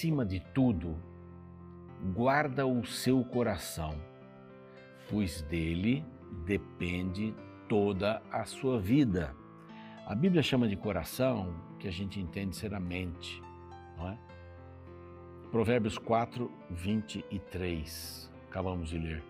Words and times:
acima 0.00 0.24
de 0.24 0.40
tudo, 0.54 0.96
guarda 2.14 2.66
o 2.66 2.82
seu 2.86 3.22
coração, 3.22 3.94
pois 5.10 5.42
dele 5.42 6.02
depende 6.46 7.34
toda 7.68 8.22
a 8.32 8.46
sua 8.46 8.80
vida. 8.80 9.36
A 10.06 10.14
Bíblia 10.14 10.42
chama 10.42 10.66
de 10.66 10.74
coração 10.74 11.54
que 11.78 11.86
a 11.86 11.90
gente 11.90 12.18
entende 12.18 12.56
ser 12.56 12.72
a 12.72 12.80
mente, 12.80 13.42
não 13.98 14.08
é? 14.08 14.18
Provérbios 15.50 15.98
4, 15.98 16.50
23, 16.70 18.32
acabamos 18.48 18.88
de 18.88 18.96
ler. 18.96 19.22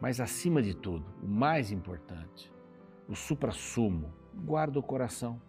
Mas 0.00 0.20
acima 0.20 0.62
de 0.62 0.74
tudo, 0.74 1.04
o 1.24 1.26
mais 1.26 1.72
importante, 1.72 2.52
o 3.08 3.16
supra-sumo, 3.16 4.14
guarda 4.32 4.78
o 4.78 4.82
coração. 4.82 5.42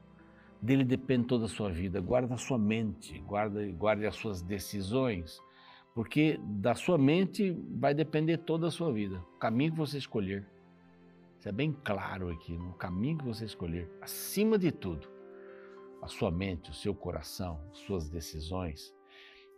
Dele 0.65 0.83
depende 0.83 1.27
toda 1.27 1.45
a 1.45 1.47
sua 1.47 1.69
vida. 1.69 2.01
Guarda 2.01 2.33
a 2.33 2.37
sua 2.37 2.57
mente, 2.57 3.19
guarda, 3.19 3.63
guarde 3.73 4.03
as 4.07 4.15
suas 4.15 4.41
decisões, 4.41 5.39
porque 5.93 6.39
da 6.41 6.73
sua 6.73 6.97
mente 6.97 7.51
vai 7.77 7.93
depender 7.93 8.39
toda 8.39 8.65
a 8.65 8.71
sua 8.71 8.91
vida, 8.91 9.23
o 9.35 9.37
caminho 9.37 9.73
que 9.73 9.77
você 9.77 9.99
escolher. 9.99 10.43
Isso 11.37 11.47
é 11.47 11.51
bem 11.51 11.71
claro 11.71 12.31
aqui, 12.31 12.57
no 12.57 12.73
caminho 12.73 13.19
que 13.19 13.25
você 13.25 13.45
escolher, 13.45 13.87
acima 14.01 14.57
de 14.57 14.71
tudo, 14.71 15.07
a 16.01 16.07
sua 16.07 16.31
mente, 16.31 16.71
o 16.71 16.73
seu 16.73 16.95
coração, 16.95 17.61
suas 17.71 18.09
decisões. 18.09 18.91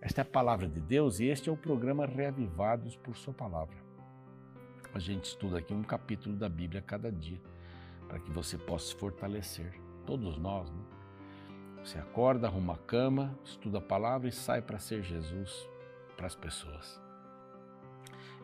Esta 0.01 0.19
é 0.19 0.23
a 0.23 0.25
palavra 0.25 0.67
de 0.67 0.81
Deus 0.81 1.21
e 1.21 1.27
este 1.27 1.47
é 1.47 1.51
o 1.53 1.55
programa 1.55 2.05
Reavivados 2.05 2.97
por 2.97 3.15
Sua 3.15 3.33
Palavra. 3.33 3.77
A 4.93 4.99
gente 4.99 5.23
estuda 5.23 5.59
aqui 5.59 5.73
um 5.73 5.83
capítulo 5.83 6.35
da 6.35 6.49
Bíblia 6.49 6.81
a 6.81 6.83
cada 6.83 7.09
dia 7.09 7.41
para 8.09 8.19
que 8.19 8.29
você 8.29 8.57
possa 8.57 8.87
se 8.87 8.95
fortalecer. 8.95 9.73
Todos 10.05 10.37
nós, 10.37 10.69
né? 10.69 10.96
Você 11.83 11.97
acorda, 11.97 12.47
arruma 12.47 12.73
a 12.73 12.77
cama, 12.77 13.37
estuda 13.43 13.77
a 13.77 13.81
palavra 13.81 14.27
e 14.27 14.31
sai 14.31 14.61
para 14.61 14.79
ser 14.79 15.03
Jesus 15.03 15.67
para 16.15 16.27
as 16.27 16.35
pessoas. 16.35 17.01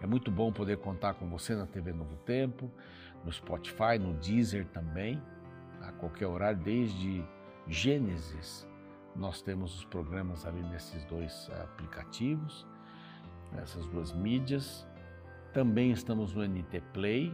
É 0.02 0.06
muito 0.06 0.30
bom 0.30 0.52
poder 0.52 0.78
contar 0.78 1.14
com 1.16 1.28
você 1.30 1.56
na 1.56 1.66
TV 1.66 1.94
Novo 1.94 2.16
Tempo, 2.26 2.70
no 3.23 3.31
Spotify, 3.31 3.98
no 4.00 4.14
Deezer 4.16 4.66
também, 4.67 5.22
a 5.81 5.92
qualquer 5.94 6.28
horário, 6.28 6.59
desde 6.59 7.23
Gênesis. 7.67 8.67
Nós 9.16 9.42
temos 9.42 9.76
os 9.78 9.86
programas 9.86 10.45
ali 10.45 10.61
nesses 10.64 11.06
dois 11.06 11.50
aplicativos, 11.64 12.67
nessas 13.54 13.86
duas 13.88 14.11
mídias. 14.11 14.88
Também 15.54 15.92
estamos 15.92 16.34
no 16.34 16.44
ntplay.com 16.44 17.31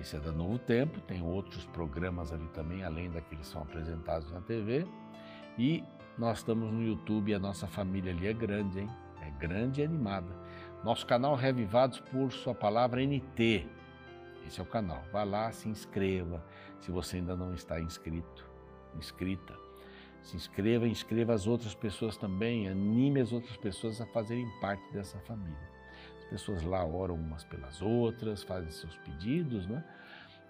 esse 0.00 0.16
é 0.16 0.20
da 0.20 0.30
Novo 0.30 0.58
Tempo, 0.58 1.00
tem 1.00 1.22
outros 1.22 1.64
programas 1.66 2.32
ali 2.32 2.46
também, 2.48 2.84
além 2.84 3.10
daqueles 3.10 3.46
que 3.46 3.52
são 3.52 3.62
apresentados 3.62 4.30
na 4.30 4.40
TV. 4.40 4.86
E 5.58 5.82
nós 6.16 6.38
estamos 6.38 6.72
no 6.72 6.82
YouTube, 6.82 7.34
a 7.34 7.38
nossa 7.38 7.66
família 7.66 8.12
ali 8.12 8.26
é 8.26 8.32
grande, 8.32 8.80
hein? 8.80 8.90
É 9.20 9.30
grande 9.38 9.80
e 9.80 9.84
animada. 9.84 10.28
Nosso 10.84 11.04
canal 11.04 11.34
Revivados 11.34 12.00
por 12.00 12.30
Sua 12.32 12.54
Palavra 12.54 13.04
NT. 13.04 13.66
Esse 14.46 14.60
é 14.60 14.62
o 14.62 14.66
canal. 14.66 15.02
Vá 15.12 15.24
lá, 15.24 15.50
se 15.50 15.68
inscreva. 15.68 16.44
Se 16.80 16.92
você 16.92 17.16
ainda 17.16 17.36
não 17.36 17.52
está 17.52 17.80
inscrito, 17.80 18.48
inscrita, 18.96 19.54
se 20.22 20.36
inscreva, 20.36 20.86
inscreva 20.86 21.34
as 21.34 21.46
outras 21.46 21.74
pessoas 21.74 22.16
também, 22.16 22.68
anime 22.68 23.20
as 23.20 23.32
outras 23.32 23.56
pessoas 23.56 24.00
a 24.00 24.06
fazerem 24.06 24.48
parte 24.60 24.92
dessa 24.92 25.18
família 25.20 25.77
pessoas 26.28 26.62
lá 26.62 26.84
oram 26.84 27.14
umas 27.14 27.44
pelas 27.44 27.82
outras, 27.82 28.42
fazem 28.42 28.70
seus 28.70 28.96
pedidos, 28.98 29.66
né? 29.66 29.84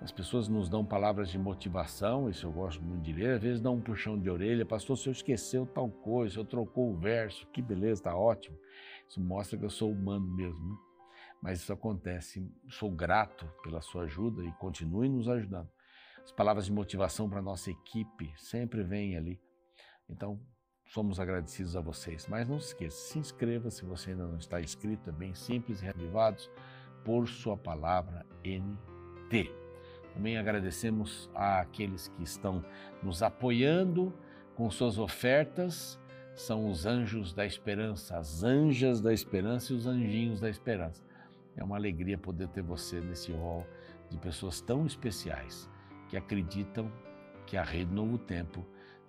As 0.01 0.13
pessoas 0.13 0.47
nos 0.47 0.69
dão 0.69 0.85
palavras 0.85 1.29
de 1.29 1.39
motivação, 1.39 2.31
isso 2.31 2.47
eu 2.47 2.53
gosto 2.53 2.81
muito 2.81 3.03
de 3.03 3.13
ler, 3.13 3.35
às 3.35 3.43
vezes 3.43 3.61
dão 3.61 3.75
um 3.75 3.81
puxão 3.81 4.19
de 4.19 4.31
orelha, 4.31 4.65
pastor, 4.65 4.97
se 4.97 5.09
eu 5.09 5.13
esqueceu 5.13 5.67
tal 5.67 5.91
coisa, 5.91 6.35
se 6.35 6.39
eu 6.39 6.45
trocou 6.45 6.93
o 6.93 6.97
verso, 6.97 7.47
que 7.49 7.61
beleza, 7.61 8.01
está 8.01 8.17
ótimo. 8.17 8.57
Isso 9.09 9.21
mostra 9.21 9.59
que 9.59 9.65
eu 9.65 9.71
sou 9.71 9.91
humano 9.91 10.27
mesmo. 10.27 10.69
Né? 10.69 10.77
Mas 11.43 11.61
isso 11.61 11.73
acontece, 11.73 12.49
sou 12.69 12.91
grato 12.91 13.47
pela 13.63 13.81
sua 13.81 14.05
ajuda 14.05 14.45
e 14.45 14.53
continue 14.53 15.09
nos 15.09 15.29
ajudando. 15.29 15.69
As 16.23 16.31
palavras 16.31 16.67
de 16.67 16.73
motivação 16.73 17.29
para 17.29 17.39
a 17.41 17.43
nossa 17.43 17.71
equipe 17.71 18.33
sempre 18.37 18.83
vêm 18.85 19.17
ali. 19.17 19.41
Então, 20.09 20.41
somos 20.89 21.21
agradecidos 21.21 21.77
a 21.77 21.81
vocês. 21.81 22.27
Mas 22.29 22.49
não 22.49 22.59
se 22.59 22.69
esqueça, 22.69 22.97
se 22.97 23.19
inscreva 23.19 23.71
se 23.71 23.85
você 23.85 24.11
ainda 24.11 24.27
não 24.27 24.39
está 24.39 24.61
inscrito, 24.61 25.11
é 25.11 25.13
bem 25.13 25.35
simples, 25.35 25.81
reavivados 25.81 26.51
por 27.05 27.29
sua 27.29 27.57
palavra 27.57 28.27
NT. 28.45 29.53
Também 30.15 30.37
agradecemos 30.37 31.31
àqueles 31.35 32.09
que 32.09 32.23
estão 32.23 32.65
nos 33.03 33.23
apoiando 33.23 34.13
com 34.55 34.69
suas 34.71 34.99
ofertas, 34.99 35.99
são 36.35 36.69
os 36.69 36.87
anjos 36.87 37.33
da 37.33 37.45
esperança, 37.45 38.17
as 38.17 38.43
anjas 38.43 39.01
da 39.01 39.13
esperança 39.13 39.73
e 39.73 39.77
os 39.77 39.87
anjinhos 39.87 40.41
da 40.41 40.49
esperança. 40.49 41.05
É 41.57 41.63
uma 41.63 41.77
alegria 41.77 42.17
poder 42.17 42.49
ter 42.49 42.63
você 42.63 43.01
nesse 43.01 43.33
rol 43.33 43.67
de 44.09 44.17
pessoas 44.19 44.61
tão 44.61 44.87
especiais 44.87 45.69
que 46.09 46.17
acreditam 46.17 46.91
que 47.47 47.57
a 47.57 47.63
Rede 47.63 47.93
Novo 47.93 48.19
Tempo 48.19 48.65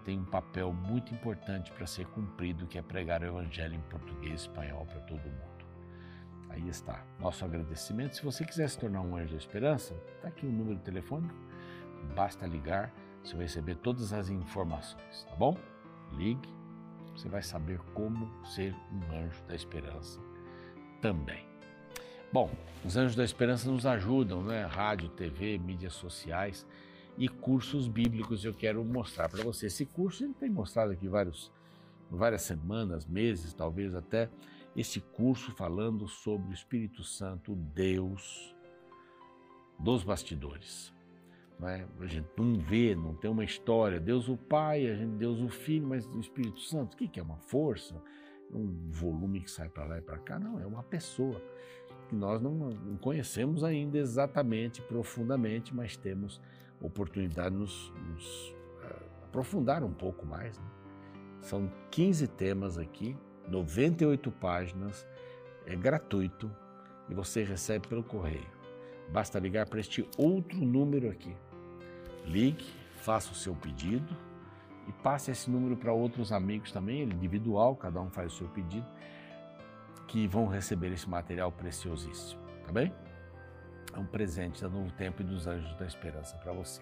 tem 0.09 0.17
um 0.17 0.25
papel 0.25 0.73
muito 0.73 1.13
importante 1.13 1.71
para 1.71 1.85
ser 1.85 2.07
cumprido, 2.07 2.65
que 2.65 2.79
é 2.79 2.81
pregar 2.81 3.21
o 3.21 3.25
Evangelho 3.25 3.75
em 3.75 3.81
português 3.91 4.41
e 4.41 4.47
espanhol 4.47 4.83
para 4.87 5.01
todo 5.01 5.19
mundo. 5.19 5.65
Aí 6.49 6.67
está, 6.67 7.05
nosso 7.19 7.45
agradecimento. 7.45 8.15
Se 8.15 8.23
você 8.23 8.43
quiser 8.43 8.67
se 8.69 8.79
tornar 8.79 9.01
um 9.01 9.15
anjo 9.15 9.33
da 9.33 9.37
esperança, 9.37 9.93
está 10.15 10.29
aqui 10.29 10.47
o 10.47 10.51
número 10.51 10.79
telefônico, 10.79 11.35
basta 12.15 12.47
ligar, 12.47 12.91
você 13.23 13.35
vai 13.35 13.45
receber 13.45 13.75
todas 13.75 14.11
as 14.11 14.29
informações, 14.29 15.27
tá 15.29 15.35
bom? 15.35 15.55
Ligue, 16.13 16.49
você 17.15 17.29
vai 17.29 17.43
saber 17.43 17.77
como 17.93 18.27
ser 18.47 18.75
um 18.91 19.15
anjo 19.15 19.43
da 19.43 19.53
esperança 19.53 20.19
também. 21.03 21.45
Bom, 22.33 22.49
os 22.83 22.97
anjos 22.97 23.15
da 23.15 23.23
esperança 23.23 23.69
nos 23.69 23.85
ajudam, 23.85 24.41
né? 24.41 24.65
Rádio, 24.65 25.07
TV, 25.09 25.59
mídias 25.59 25.93
sociais 25.93 26.65
e 27.19 27.27
cursos 27.27 27.87
bíblicos. 27.87 28.45
Eu 28.45 28.53
quero 28.53 28.83
mostrar 28.83 29.27
para 29.27 29.43
você. 29.43 29.67
Esse 29.67 29.85
curso 29.85 30.25
gente 30.25 30.37
tem 30.37 30.49
mostrado 30.49 30.93
aqui 30.93 31.07
vários, 31.07 31.51
várias 32.09 32.43
semanas, 32.43 33.05
meses, 33.05 33.53
talvez 33.53 33.93
até, 33.93 34.29
esse 34.75 35.01
curso 35.01 35.51
falando 35.51 36.07
sobre 36.07 36.49
o 36.49 36.53
Espírito 36.53 37.03
Santo, 37.03 37.53
Deus 37.55 38.55
dos 39.77 40.03
bastidores. 40.03 40.93
Não 41.59 41.67
é? 41.67 41.85
A 41.99 42.05
gente 42.05 42.29
não 42.37 42.57
vê, 42.57 42.95
não 42.95 43.13
tem 43.13 43.29
uma 43.29 43.43
história. 43.43 43.99
Deus 43.99 44.29
o 44.29 44.37
Pai, 44.37 44.87
a 44.87 44.95
gente, 44.95 45.17
Deus 45.17 45.41
o 45.41 45.49
Filho, 45.49 45.87
mas 45.87 46.05
o 46.05 46.19
Espírito 46.19 46.61
Santo, 46.61 46.93
o 46.93 46.97
que 46.97 47.19
é 47.19 47.23
uma 47.23 47.37
força? 47.37 48.01
Um 48.49 48.89
volume 48.89 49.41
que 49.41 49.51
sai 49.51 49.67
para 49.67 49.83
lá 49.83 49.97
e 49.97 50.01
para 50.01 50.17
cá? 50.19 50.39
Não, 50.39 50.57
é 50.59 50.65
uma 50.65 50.83
pessoa 50.83 51.41
que 52.07 52.15
nós 52.15 52.41
não 52.41 52.97
conhecemos 53.01 53.63
ainda 53.63 53.97
exatamente, 53.97 54.81
profundamente, 54.81 55.75
mas 55.75 55.97
temos 55.97 56.41
oportunidade 56.81 57.51
de 57.51 57.57
nos, 57.57 57.93
nos 58.07 58.49
uh, 58.83 59.25
aprofundar 59.25 59.83
um 59.83 59.93
pouco 59.93 60.25
mais. 60.25 60.57
Né? 60.57 60.65
São 61.41 61.71
15 61.91 62.27
temas 62.27 62.77
aqui, 62.77 63.15
98 63.47 64.31
páginas, 64.31 65.07
é 65.65 65.75
gratuito 65.75 66.51
e 67.09 67.13
você 67.13 67.43
recebe 67.43 67.87
pelo 67.87 68.03
correio. 68.03 68.47
Basta 69.11 69.39
ligar 69.39 69.67
para 69.67 69.79
este 69.79 70.07
outro 70.17 70.57
número 70.57 71.09
aqui. 71.09 71.35
Ligue, 72.25 72.65
faça 72.97 73.31
o 73.31 73.35
seu 73.35 73.55
pedido 73.55 74.15
e 74.87 74.91
passe 74.91 75.31
esse 75.31 75.49
número 75.49 75.75
para 75.77 75.93
outros 75.93 76.31
amigos 76.31 76.71
também, 76.71 77.03
individual, 77.03 77.75
cada 77.75 78.01
um 78.01 78.09
faz 78.09 78.33
o 78.33 78.37
seu 78.37 78.47
pedido, 78.49 78.85
que 80.07 80.27
vão 80.27 80.47
receber 80.47 80.91
esse 80.91 81.07
material 81.07 81.51
preciosíssimo, 81.51 82.41
tá 82.65 82.71
bem? 82.71 82.93
Um 83.99 84.05
presente 84.05 84.61
da 84.61 84.69
Novo 84.69 84.91
Tempo 84.93 85.21
e 85.21 85.25
dos 85.25 85.45
Anjos 85.45 85.75
da 85.75 85.85
Esperança 85.85 86.37
para 86.37 86.53
você. 86.53 86.81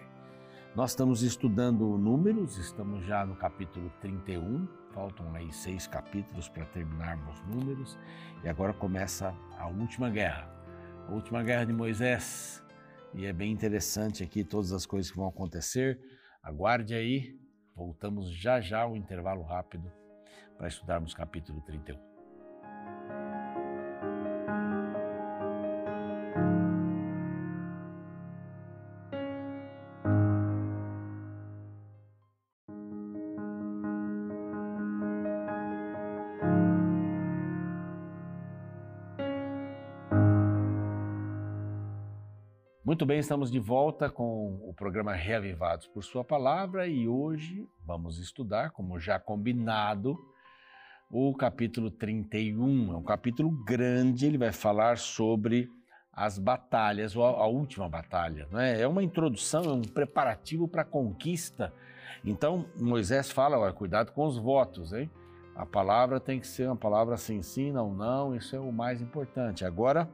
Nós 0.74 0.90
estamos 0.90 1.22
estudando 1.22 1.98
números, 1.98 2.56
estamos 2.56 3.04
já 3.04 3.26
no 3.26 3.34
capítulo 3.34 3.90
31, 4.00 4.68
faltam 4.92 5.34
aí 5.34 5.52
seis 5.52 5.86
capítulos 5.86 6.48
para 6.48 6.64
terminarmos 6.66 7.40
números, 7.42 7.98
e 8.44 8.48
agora 8.48 8.72
começa 8.72 9.34
a 9.58 9.66
última 9.66 10.08
guerra, 10.08 10.48
a 11.08 11.12
última 11.12 11.42
guerra 11.42 11.64
de 11.64 11.72
Moisés, 11.72 12.64
e 13.14 13.26
é 13.26 13.32
bem 13.32 13.50
interessante 13.50 14.22
aqui 14.22 14.44
todas 14.44 14.72
as 14.72 14.86
coisas 14.86 15.10
que 15.10 15.16
vão 15.16 15.28
acontecer. 15.28 15.98
Aguarde 16.42 16.94
aí, 16.94 17.36
voltamos 17.74 18.30
já 18.30 18.60
já 18.60 18.86
um 18.86 18.94
intervalo 18.94 19.42
rápido 19.42 19.90
para 20.56 20.68
estudarmos 20.68 21.14
capítulo 21.14 21.60
31. 21.62 22.07
Bem, 43.08 43.20
estamos 43.20 43.50
de 43.50 43.58
volta 43.58 44.10
com 44.10 44.60
o 44.68 44.74
programa 44.74 45.14
Reavivados 45.14 45.86
por 45.86 46.04
Sua 46.04 46.22
Palavra 46.22 46.86
e 46.86 47.08
hoje 47.08 47.66
vamos 47.82 48.18
estudar, 48.18 48.70
como 48.72 49.00
já 49.00 49.18
combinado, 49.18 50.18
o 51.10 51.34
capítulo 51.34 51.90
31. 51.90 52.92
É 52.92 52.96
um 52.98 53.02
capítulo 53.02 53.50
grande, 53.64 54.26
ele 54.26 54.36
vai 54.36 54.52
falar 54.52 54.98
sobre 54.98 55.70
as 56.12 56.38
batalhas, 56.38 57.16
ou 57.16 57.24
a, 57.24 57.46
última 57.46 57.88
batalha. 57.88 58.46
Né? 58.50 58.78
É 58.78 58.86
uma 58.86 59.02
introdução, 59.02 59.64
é 59.64 59.72
um 59.72 59.80
preparativo 59.80 60.68
para 60.68 60.82
a 60.82 60.84
conquista. 60.84 61.72
Então, 62.22 62.66
Moisés 62.76 63.30
fala, 63.30 63.58
olha, 63.58 63.72
cuidado 63.72 64.12
com 64.12 64.26
os 64.26 64.36
votos, 64.36 64.92
hein? 64.92 65.10
A 65.56 65.64
palavra 65.64 66.20
tem 66.20 66.38
que 66.38 66.46
ser 66.46 66.66
uma 66.66 66.76
palavra 66.76 67.16
sim, 67.16 67.40
sim, 67.40 67.72
não, 67.72 67.94
não, 67.94 68.36
isso 68.36 68.54
é 68.54 68.60
o 68.60 68.70
mais 68.70 69.00
importante. 69.00 69.64
Agora, 69.64 70.06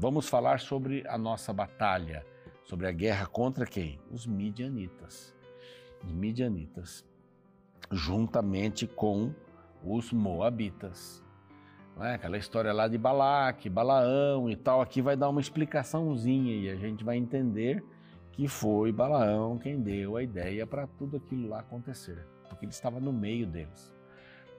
vamos 0.00 0.30
falar 0.30 0.60
sobre 0.60 1.06
a 1.06 1.18
nossa 1.18 1.52
batalha, 1.52 2.24
sobre 2.64 2.86
a 2.86 2.90
guerra 2.90 3.26
contra 3.26 3.66
quem? 3.66 4.00
Os 4.10 4.26
midianitas. 4.26 5.36
Os 6.02 6.10
midianitas, 6.10 7.04
juntamente 7.92 8.86
com 8.86 9.34
os 9.84 10.10
moabitas. 10.10 11.22
Não 11.94 12.06
é? 12.06 12.14
Aquela 12.14 12.38
história 12.38 12.72
lá 12.72 12.88
de 12.88 12.96
Balaque, 12.96 13.68
Balaão 13.68 14.48
e 14.48 14.56
tal, 14.56 14.80
aqui 14.80 15.02
vai 15.02 15.18
dar 15.18 15.28
uma 15.28 15.40
explicaçãozinha 15.40 16.56
e 16.56 16.70
a 16.70 16.76
gente 16.76 17.04
vai 17.04 17.18
entender 17.18 17.84
que 18.32 18.48
foi 18.48 18.90
Balaão 18.92 19.58
quem 19.58 19.82
deu 19.82 20.16
a 20.16 20.22
ideia 20.22 20.66
para 20.66 20.86
tudo 20.86 21.18
aquilo 21.18 21.46
lá 21.46 21.60
acontecer, 21.60 22.26
porque 22.48 22.64
ele 22.64 22.72
estava 22.72 22.98
no 22.98 23.12
meio 23.12 23.46
deles. 23.46 23.94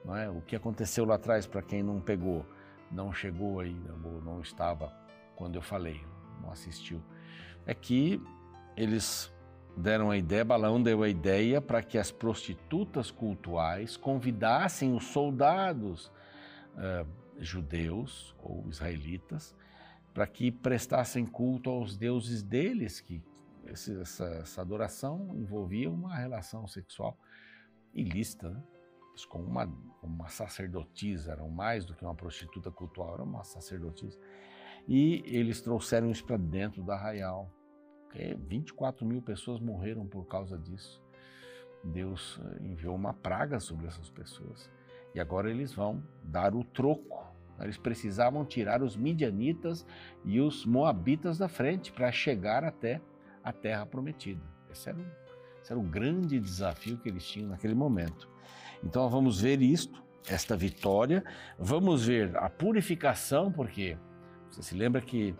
Não 0.04 0.16
é? 0.16 0.30
O 0.30 0.40
que 0.40 0.54
aconteceu 0.54 1.04
lá 1.04 1.16
atrás, 1.16 1.48
para 1.48 1.62
quem 1.62 1.82
não 1.82 2.00
pegou, 2.00 2.46
não 2.92 3.12
chegou 3.12 3.58
aí, 3.58 3.76
ou 4.04 4.22
não 4.22 4.40
estava 4.40 5.01
quando 5.36 5.56
eu 5.56 5.62
falei, 5.62 6.00
não 6.40 6.50
assistiu, 6.50 7.02
é 7.66 7.74
que 7.74 8.20
eles 8.76 9.32
deram 9.76 10.10
a 10.10 10.16
ideia, 10.16 10.44
Balaão 10.44 10.82
deu 10.82 11.02
a 11.02 11.08
ideia 11.08 11.60
para 11.60 11.82
que 11.82 11.96
as 11.96 12.10
prostitutas 12.10 13.10
cultuais 13.10 13.96
convidassem 13.96 14.94
os 14.94 15.04
soldados 15.04 16.06
uh, 16.76 17.06
judeus 17.38 18.34
ou 18.42 18.68
israelitas 18.68 19.54
para 20.12 20.26
que 20.26 20.50
prestassem 20.50 21.24
culto 21.24 21.70
aos 21.70 21.96
deuses 21.96 22.42
deles, 22.42 23.00
que 23.00 23.22
esse, 23.66 23.98
essa, 24.00 24.24
essa, 24.26 24.60
adoração 24.60 25.34
envolvia 25.34 25.90
uma 25.90 26.14
relação 26.14 26.66
sexual 26.66 27.16
ilícita, 27.94 28.50
né? 28.50 28.62
com 29.28 29.40
uma, 29.40 29.64
uma 30.02 30.28
sacerdotisa, 30.28 31.32
eram 31.32 31.48
mais 31.48 31.84
do 31.84 31.94
que 31.94 32.04
uma 32.04 32.14
prostituta 32.14 32.70
cultual, 32.70 33.14
era 33.14 33.22
uma 33.22 33.44
sacerdotisa. 33.44 34.18
E 34.88 35.22
eles 35.26 35.60
trouxeram 35.60 36.10
isso 36.10 36.24
para 36.24 36.36
dentro 36.36 36.82
da 36.82 36.94
arraial, 36.94 37.50
24 38.48 39.06
mil 39.06 39.22
pessoas 39.22 39.60
morreram 39.60 40.06
por 40.06 40.26
causa 40.26 40.58
disso. 40.58 41.02
Deus 41.82 42.40
eh, 42.44 42.64
enviou 42.64 42.94
uma 42.94 43.14
praga 43.14 43.58
sobre 43.58 43.86
essas 43.86 44.10
pessoas. 44.10 44.70
E 45.14 45.20
agora 45.20 45.50
eles 45.50 45.72
vão 45.72 46.02
dar 46.22 46.54
o 46.54 46.62
troco. 46.62 47.26
Eles 47.60 47.76
precisavam 47.76 48.44
tirar 48.44 48.82
os 48.82 48.96
midianitas 48.96 49.86
e 50.24 50.40
os 50.40 50.64
moabitas 50.64 51.38
da 51.38 51.48
frente 51.48 51.92
para 51.92 52.10
chegar 52.10 52.64
até 52.64 53.00
a 53.42 53.52
terra 53.52 53.86
prometida. 53.86 54.42
Esse 54.70 54.88
era, 54.88 54.98
esse 55.62 55.72
era 55.72 55.80
o 55.80 55.84
grande 55.84 56.40
desafio 56.40 56.98
que 56.98 57.08
eles 57.08 57.24
tinham 57.24 57.50
naquele 57.50 57.74
momento. 57.74 58.28
Então 58.82 59.08
vamos 59.08 59.40
ver 59.40 59.60
isto, 59.60 60.02
esta 60.28 60.56
vitória. 60.56 61.22
Vamos 61.58 62.06
ver 62.06 62.36
a 62.36 62.48
purificação, 62.48 63.52
porque 63.52 63.96
você 64.52 64.62
se 64.62 64.74
lembra 64.74 65.00
que 65.00 65.34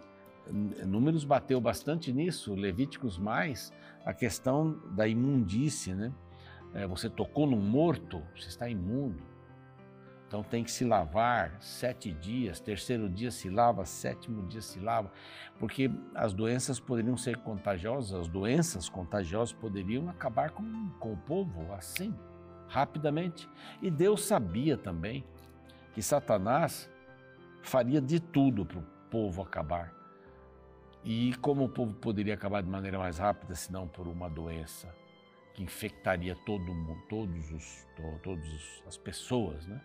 Números 0.85 1.25
bateu 1.25 1.61
bastante 1.61 2.13
nisso, 2.13 2.55
Levíticos 2.55 3.19
mais, 3.19 3.73
a 4.05 4.13
questão 4.13 4.81
da 4.91 5.07
imundície, 5.07 5.95
né? 5.95 6.13
É, 6.75 6.87
você 6.87 7.09
tocou 7.09 7.47
num 7.47 7.61
morto, 7.61 8.23
você 8.35 8.49
está 8.49 8.69
imundo. 8.69 9.23
Então 10.27 10.43
tem 10.43 10.65
que 10.65 10.71
se 10.73 10.85
lavar 10.85 11.59
sete 11.61 12.11
dias, 12.11 12.59
terceiro 12.59 13.09
dia 13.09 13.31
se 13.31 13.51
lava, 13.51 13.85
sétimo 13.85 14.47
dia 14.49 14.63
se 14.63 14.81
lava, 14.81 15.13
porque 15.59 15.91
as 16.15 16.33
doenças 16.33 16.81
poderiam 16.81 17.19
ser 17.19 17.37
contagiosas, 17.37 18.19
as 18.19 18.29
doenças 18.29 18.89
contagiosas 18.89 19.53
poderiam 19.53 20.09
acabar 20.09 20.51
com, 20.51 20.89
com 20.99 21.13
o 21.13 21.17
povo 21.19 21.71
assim, 21.75 22.15
rapidamente. 22.67 23.47
E 23.83 23.91
Deus 23.91 24.25
sabia 24.25 24.79
também 24.79 25.23
que 25.93 26.01
Satanás 26.01 26.89
faria 27.63 28.01
de 28.01 28.19
tudo 28.19 28.65
para 28.65 28.79
o 28.79 28.92
povo 29.13 29.43
acabar. 29.43 29.95
E 31.05 31.35
como 31.43 31.65
o 31.65 31.69
povo 31.69 31.93
poderia 31.93 32.33
acabar 32.33 32.63
de 32.63 32.71
maneira 32.71 32.99
mais 32.99 33.19
rápida, 33.19 33.55
se 33.55 33.71
não 33.71 33.87
por 33.87 34.09
uma 34.09 34.31
doença 34.31 34.89
que 35.53 35.63
infectaria 35.63 36.35
todo 36.47 36.73
mundo, 36.73 37.03
todos 37.11 37.53
os, 37.53 37.87
todas 38.23 38.83
as 38.87 38.97
pessoas, 38.97 39.67
né? 39.67 39.79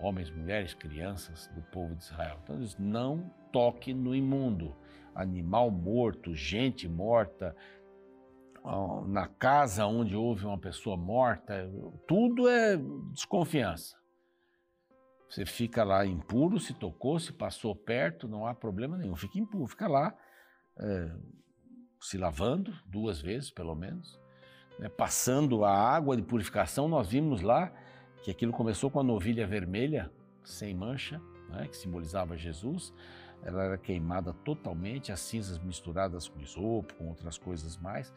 homens, 0.00 0.30
mulheres, 0.30 0.74
crianças 0.74 1.46
do 1.54 1.62
povo 1.62 1.94
de 1.94 2.02
Israel. 2.02 2.38
Então 2.42 2.56
eles 2.56 2.76
não 2.76 3.30
toque 3.52 3.94
no 3.94 4.14
imundo, 4.14 4.74
animal 5.14 5.70
morto, 5.70 6.34
gente 6.34 6.88
morta, 6.88 7.54
na 9.06 9.28
casa 9.28 9.86
onde 9.86 10.16
houve 10.16 10.44
uma 10.44 10.58
pessoa 10.58 10.96
morta, 10.96 11.70
tudo 12.08 12.48
é 12.48 12.76
desconfiança. 13.12 13.96
Você 15.28 15.44
fica 15.44 15.82
lá 15.82 16.06
impuro, 16.06 16.58
se 16.58 16.72
tocou, 16.74 17.18
se 17.18 17.32
passou 17.32 17.74
perto, 17.74 18.28
não 18.28 18.46
há 18.46 18.54
problema 18.54 18.96
nenhum. 18.96 19.16
Fica 19.16 19.38
impuro, 19.38 19.66
fica 19.66 19.88
lá 19.88 20.16
é, 20.78 21.12
se 22.00 22.16
lavando 22.16 22.72
duas 22.86 23.20
vezes, 23.20 23.50
pelo 23.50 23.74
menos, 23.74 24.18
né, 24.78 24.88
passando 24.88 25.64
a 25.64 25.72
água 25.72 26.16
de 26.16 26.22
purificação. 26.22 26.88
Nós 26.88 27.08
vimos 27.08 27.40
lá 27.40 27.72
que 28.22 28.30
aquilo 28.30 28.52
começou 28.52 28.90
com 28.90 29.00
a 29.00 29.04
novilha 29.04 29.46
vermelha, 29.46 30.10
sem 30.44 30.74
mancha, 30.74 31.20
né, 31.48 31.66
que 31.66 31.76
simbolizava 31.76 32.36
Jesus. 32.36 32.94
Ela 33.42 33.64
era 33.64 33.78
queimada 33.78 34.32
totalmente, 34.32 35.12
as 35.12 35.20
cinzas 35.20 35.58
misturadas 35.58 36.28
com 36.28 36.40
isopo, 36.40 36.94
com 36.94 37.08
outras 37.08 37.36
coisas 37.36 37.76
mais, 37.76 38.12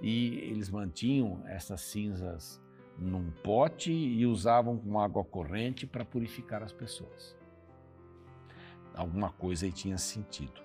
e 0.00 0.38
eles 0.38 0.70
mantinham 0.70 1.42
essas 1.46 1.80
cinzas 1.82 2.62
num 3.00 3.30
pote 3.42 3.90
e 3.90 4.26
usavam 4.26 4.76
com 4.76 5.00
água 5.00 5.24
corrente 5.24 5.86
para 5.86 6.04
purificar 6.04 6.62
as 6.62 6.72
pessoas. 6.72 7.34
Alguma 8.94 9.30
coisa 9.30 9.64
aí 9.64 9.72
tinha 9.72 9.96
sentido. 9.96 10.60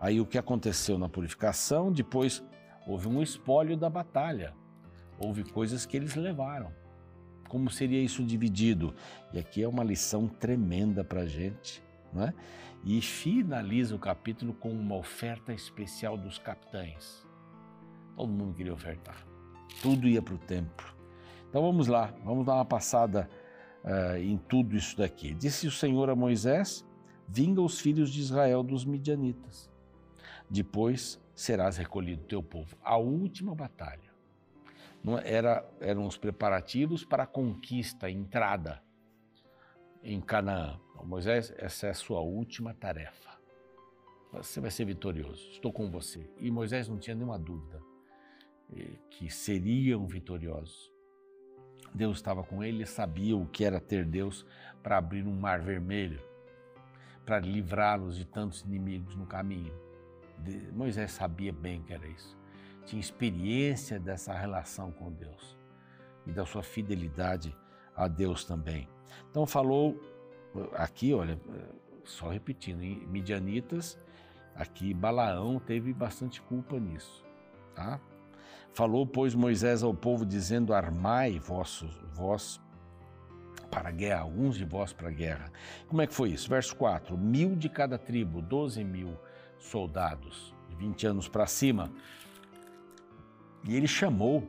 Aí 0.00 0.20
o 0.20 0.26
que 0.26 0.36
aconteceu 0.36 0.98
na 0.98 1.08
purificação? 1.08 1.92
Depois 1.92 2.42
houve 2.86 3.06
um 3.06 3.22
espólio 3.22 3.76
da 3.76 3.88
batalha. 3.88 4.54
Houve 5.18 5.44
coisas 5.44 5.86
que 5.86 5.96
eles 5.96 6.14
levaram. 6.16 6.72
Como 7.48 7.70
seria 7.70 8.02
isso 8.02 8.24
dividido? 8.24 8.94
E 9.32 9.38
aqui 9.38 9.62
é 9.62 9.68
uma 9.68 9.84
lição 9.84 10.28
tremenda 10.28 11.04
para 11.04 11.22
a 11.22 11.26
gente. 11.26 11.82
Não 12.12 12.24
é? 12.24 12.34
E 12.84 13.00
finaliza 13.00 13.94
o 13.94 13.98
capítulo 13.98 14.52
com 14.52 14.70
uma 14.70 14.96
oferta 14.96 15.52
especial 15.52 16.16
dos 16.16 16.38
capitães. 16.38 17.26
Todo 18.16 18.32
mundo 18.32 18.54
queria 18.54 18.72
ofertar. 18.72 19.26
Tudo 19.82 20.08
ia 20.08 20.22
para 20.22 20.34
o 20.34 20.38
templo. 20.38 20.97
Então 21.48 21.62
vamos 21.62 21.86
lá, 21.86 22.14
vamos 22.24 22.44
dar 22.44 22.54
uma 22.54 22.64
passada 22.64 23.28
uh, 23.84 24.16
em 24.16 24.36
tudo 24.36 24.76
isso 24.76 24.96
daqui. 24.96 25.34
Disse 25.34 25.66
o 25.66 25.70
Senhor 25.70 26.10
a 26.10 26.14
Moisés: 26.16 26.86
Vinga 27.26 27.62
os 27.62 27.80
filhos 27.80 28.10
de 28.10 28.20
Israel 28.20 28.62
dos 28.62 28.84
midianitas 28.84 29.70
depois 30.48 31.20
serás 31.34 31.76
recolhido 31.76 32.24
teu 32.24 32.42
povo. 32.42 32.76
A 32.82 32.96
última 32.96 33.54
batalha. 33.54 34.08
Era, 35.24 35.66
eram 35.80 36.06
os 36.06 36.18
preparativos 36.18 37.04
para 37.04 37.22
a 37.22 37.26
conquista, 37.26 38.06
a 38.06 38.10
entrada 38.10 38.82
em 40.02 40.20
Canaã. 40.20 40.78
Então, 40.90 41.06
Moisés, 41.06 41.54
essa 41.56 41.86
é 41.86 41.90
a 41.90 41.94
sua 41.94 42.20
última 42.20 42.74
tarefa. 42.74 43.38
Você 44.32 44.60
vai 44.60 44.70
ser 44.70 44.84
vitorioso, 44.84 45.48
estou 45.50 45.72
com 45.72 45.90
você. 45.90 46.28
E 46.38 46.50
Moisés 46.50 46.88
não 46.88 46.98
tinha 46.98 47.14
nenhuma 47.14 47.38
dúvida 47.38 47.80
eh, 48.76 48.98
que 49.08 49.30
seriam 49.30 50.06
vitoriosos. 50.06 50.92
Deus 51.94 52.18
estava 52.18 52.42
com 52.42 52.62
ele, 52.62 52.86
sabia 52.86 53.36
o 53.36 53.46
que 53.46 53.64
era 53.64 53.80
ter 53.80 54.04
Deus 54.04 54.46
para 54.82 54.98
abrir 54.98 55.26
um 55.26 55.34
mar 55.34 55.60
vermelho, 55.60 56.20
para 57.24 57.40
livrá-los 57.40 58.16
de 58.16 58.24
tantos 58.24 58.62
inimigos 58.62 59.16
no 59.16 59.26
caminho. 59.26 59.72
Moisés 60.72 61.12
sabia 61.12 61.52
bem 61.52 61.82
que 61.82 61.92
era 61.92 62.06
isso. 62.06 62.36
Tinha 62.84 63.00
experiência 63.00 63.98
dessa 63.98 64.32
relação 64.32 64.90
com 64.92 65.12
Deus 65.12 65.58
e 66.26 66.32
da 66.32 66.46
sua 66.46 66.62
fidelidade 66.62 67.54
a 67.94 68.06
Deus 68.08 68.44
também. 68.44 68.88
Então 69.30 69.46
falou 69.46 70.00
aqui, 70.74 71.12
olha, 71.12 71.38
só 72.04 72.30
repetindo, 72.30 72.82
em 72.82 73.06
Midianitas, 73.06 73.98
aqui 74.54 74.94
Balaão 74.94 75.58
teve 75.58 75.92
bastante 75.92 76.40
culpa 76.40 76.78
nisso, 76.78 77.24
tá? 77.74 78.00
Falou, 78.72 79.06
pois, 79.06 79.34
Moisés 79.34 79.82
ao 79.82 79.92
povo, 79.92 80.24
dizendo: 80.24 80.72
Armai 80.72 81.38
vossos, 81.38 82.00
vós 82.12 82.60
para 83.70 83.88
a 83.88 83.92
guerra, 83.92 84.20
alguns 84.20 84.56
de 84.56 84.64
vós 84.64 84.92
para 84.92 85.08
a 85.08 85.12
guerra. 85.12 85.52
Como 85.88 86.00
é 86.00 86.06
que 86.06 86.14
foi 86.14 86.30
isso? 86.30 86.48
Verso 86.48 86.74
4: 86.76 87.16
Mil 87.16 87.56
de 87.56 87.68
cada 87.68 87.98
tribo, 87.98 88.40
doze 88.40 88.84
mil 88.84 89.16
soldados, 89.58 90.54
de 90.68 90.76
20 90.76 91.06
anos 91.06 91.28
para 91.28 91.46
cima. 91.46 91.90
E 93.64 93.74
ele 93.76 93.88
chamou 93.88 94.46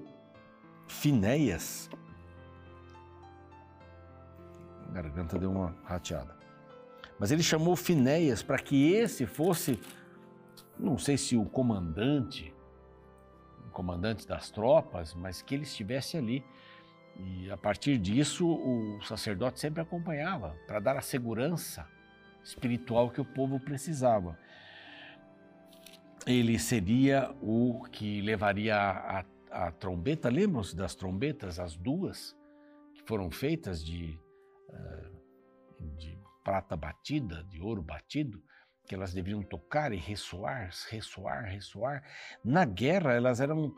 Finéias, 0.88 1.90
A 4.90 4.92
garganta 4.92 5.38
deu 5.38 5.52
uma 5.52 5.76
rateada. 5.84 6.36
Mas 7.20 7.32
ele 7.32 7.44
chamou 7.44 7.76
Finéias 7.76 8.42
para 8.42 8.58
que 8.58 8.92
esse 8.92 9.26
fosse, 9.26 9.80
não 10.80 10.98
sei 10.98 11.16
se 11.16 11.38
o 11.38 11.46
comandante, 11.46 12.54
o 13.80 13.84
comandante 13.84 14.28
das 14.28 14.52
tropas, 14.52 15.14
mas 15.14 15.42
que 15.42 15.56
ele 15.56 15.64
estivesse 15.64 16.18
ali. 16.18 16.44
E 17.16 17.50
a 17.50 17.58
partir 17.58 17.98
disso, 17.98 18.48
o 18.48 19.02
sacerdote 19.04 19.60
sempre 19.60 19.82
acompanhava 19.82 20.56
para 20.68 20.80
dar 20.80 20.98
a 20.98 21.02
segurança 21.02 21.88
espiritual 22.44 23.10
que 23.10 23.22
o 23.22 23.26
povo 23.26 23.60
precisava. 23.60 24.38
Ele 26.28 26.60
seria 26.60 27.34
o 27.42 27.84
que 27.92 28.22
levaria 28.22 28.76
a, 28.76 29.20
a, 29.20 29.68
a 29.68 29.72
trombeta, 29.72 30.30
lembram-se 30.30 30.76
das 30.76 30.94
trombetas, 30.96 31.60
as 31.60 31.76
duas 31.76 32.36
que 32.94 33.02
foram 33.04 33.32
feitas 33.32 33.84
de, 33.84 34.20
eh, 34.70 35.10
de 35.98 36.18
prata 36.44 36.76
batida, 36.76 37.44
de 37.46 37.62
ouro 37.62 37.82
batido, 37.82 38.44
que 38.90 38.96
elas 38.96 39.14
deveriam 39.14 39.44
tocar 39.44 39.94
e 39.94 39.98
ressoar, 39.98 40.72
ressoar, 40.90 41.46
ressoar. 41.46 42.04
Na 42.44 42.66
guerra, 42.66 43.14
elas 43.14 43.40
eram 43.40 43.72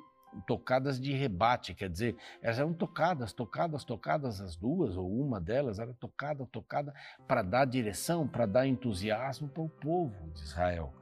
tocadas 0.48 0.98
de 0.98 1.12
rebate, 1.12 1.74
quer 1.76 1.90
dizer, 1.90 2.16
elas 2.42 2.58
eram 2.58 2.74
tocadas, 2.74 3.34
tocadas, 3.34 3.84
tocadas 3.84 4.40
as 4.40 4.56
duas, 4.56 4.96
ou 4.96 5.12
uma 5.20 5.38
delas 5.42 5.80
era 5.80 5.94
tocada, 5.96 6.46
tocada, 6.46 6.94
para 7.28 7.42
dar 7.42 7.66
direção, 7.66 8.26
para 8.26 8.46
dar 8.46 8.66
entusiasmo 8.66 9.50
para 9.50 9.62
o 9.62 9.68
povo 9.68 10.32
de 10.34 10.44
Israel. 10.44 10.94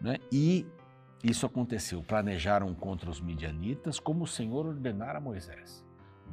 Né? 0.00 0.16
E 0.32 0.66
isso 1.22 1.44
aconteceu, 1.44 2.02
planejaram 2.02 2.74
contra 2.74 3.10
os 3.10 3.20
midianitas, 3.20 4.00
como 4.00 4.24
o 4.24 4.26
Senhor 4.26 4.64
ordenara 4.64 5.18
a 5.18 5.20
Moisés, 5.20 5.84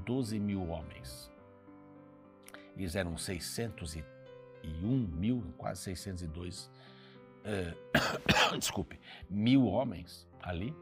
12 0.06 0.40
mil 0.40 0.70
homens. 0.70 1.30
Eles 2.78 2.96
eram 2.96 3.18
601 3.18 4.06
mil, 4.88 5.44
quase 5.58 5.82
602, 5.82 6.72
é, 7.50 7.74
desculpe, 8.58 9.00
mil 9.30 9.66
homens 9.66 10.28
ali, 10.42 10.74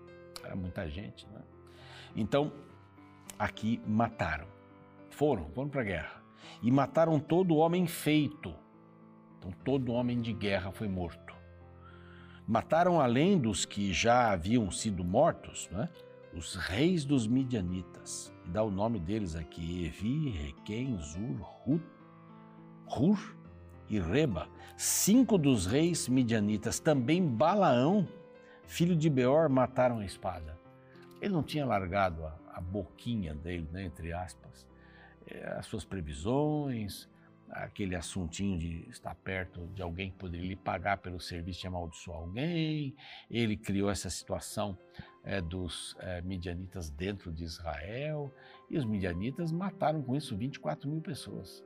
era 0.43 0.55
muita 0.55 0.87
gente, 0.89 1.25
né? 1.27 1.41
Então, 2.15 2.51
aqui 3.39 3.81
mataram. 3.85 4.47
Foram, 5.09 5.49
foram 5.51 5.69
para 5.69 5.81
a 5.81 5.85
guerra. 5.85 6.23
E 6.61 6.71
mataram 6.71 7.19
todo 7.19 7.55
homem 7.55 7.87
feito. 7.87 8.53
Então, 9.37 9.51
todo 9.63 9.91
homem 9.91 10.21
de 10.21 10.33
guerra 10.33 10.71
foi 10.71 10.87
morto. 10.87 11.35
Mataram, 12.47 12.99
além 12.99 13.37
dos 13.37 13.65
que 13.65 13.91
já 13.91 14.31
haviam 14.31 14.71
sido 14.71 15.03
mortos, 15.03 15.69
né? 15.71 15.89
os 16.33 16.55
reis 16.55 17.03
dos 17.03 17.27
midianitas. 17.27 18.33
E 18.45 18.49
dá 18.49 18.63
o 18.63 18.71
nome 18.71 18.99
deles 18.99 19.35
aqui: 19.35 19.85
Evi, 19.85 20.29
Requem, 20.29 20.97
Zur, 20.99 21.45
Hur, 21.65 21.81
Hur 22.87 23.36
e 23.89 23.99
Reba. 23.99 24.47
Cinco 24.75 25.37
dos 25.37 25.65
reis 25.65 26.07
midianitas, 26.07 26.79
também 26.79 27.25
Balaão, 27.25 28.07
filho 28.65 28.95
de 28.95 29.09
Beor, 29.09 29.49
mataram 29.49 29.99
a 29.99 30.05
espada. 30.05 30.57
Ele 31.21 31.33
não 31.33 31.41
tinha 31.41 31.65
largado 31.65 32.25
a, 32.25 32.37
a 32.53 32.61
boquinha 32.61 33.33
dele, 33.33 33.67
né, 33.71 33.85
entre 33.85 34.13
aspas, 34.13 34.67
é, 35.25 35.47
as 35.57 35.65
suas 35.65 35.83
previsões, 35.83 37.09
aquele 37.49 37.95
assuntinho 37.95 38.57
de 38.57 38.87
estar 38.89 39.15
perto 39.15 39.67
de 39.67 39.81
alguém 39.81 40.11
que 40.11 40.17
poderia 40.17 40.47
lhe 40.47 40.55
pagar 40.55 40.97
pelo 40.97 41.19
serviço 41.19 41.61
de 41.61 41.67
amaldiçoar 41.67 42.19
alguém. 42.19 42.95
Ele 43.29 43.55
criou 43.55 43.89
essa 43.89 44.09
situação 44.09 44.77
é, 45.23 45.41
dos 45.41 45.95
é, 45.99 46.21
midianitas 46.21 46.89
dentro 46.89 47.31
de 47.31 47.43
Israel 47.43 48.33
e 48.69 48.77
os 48.77 48.85
midianitas 48.85 49.51
mataram 49.51 50.01
com 50.01 50.15
isso 50.15 50.37
24 50.37 50.89
mil 50.89 51.01
pessoas. 51.01 51.63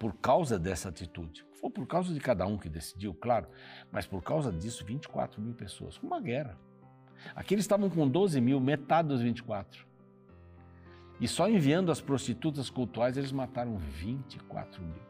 Por 0.00 0.14
causa 0.14 0.58
dessa 0.58 0.88
atitude. 0.88 1.44
Foi 1.60 1.68
por 1.68 1.86
causa 1.86 2.14
de 2.14 2.18
cada 2.20 2.46
um 2.46 2.56
que 2.56 2.70
decidiu, 2.70 3.12
claro, 3.12 3.46
mas 3.92 4.06
por 4.06 4.22
causa 4.22 4.50
disso, 4.50 4.82
24 4.82 5.42
mil 5.42 5.52
pessoas. 5.52 5.98
Uma 5.98 6.18
guerra. 6.18 6.58
Aqui 7.36 7.54
eles 7.54 7.64
estavam 7.64 7.90
com 7.90 8.08
12 8.08 8.40
mil, 8.40 8.58
metade 8.58 9.08
dos 9.08 9.20
24. 9.20 9.86
E 11.20 11.28
só 11.28 11.50
enviando 11.50 11.92
as 11.92 12.00
prostitutas 12.00 12.70
cultuais 12.70 13.18
eles 13.18 13.30
mataram 13.30 13.76
24 13.76 14.82
mil. 14.82 15.02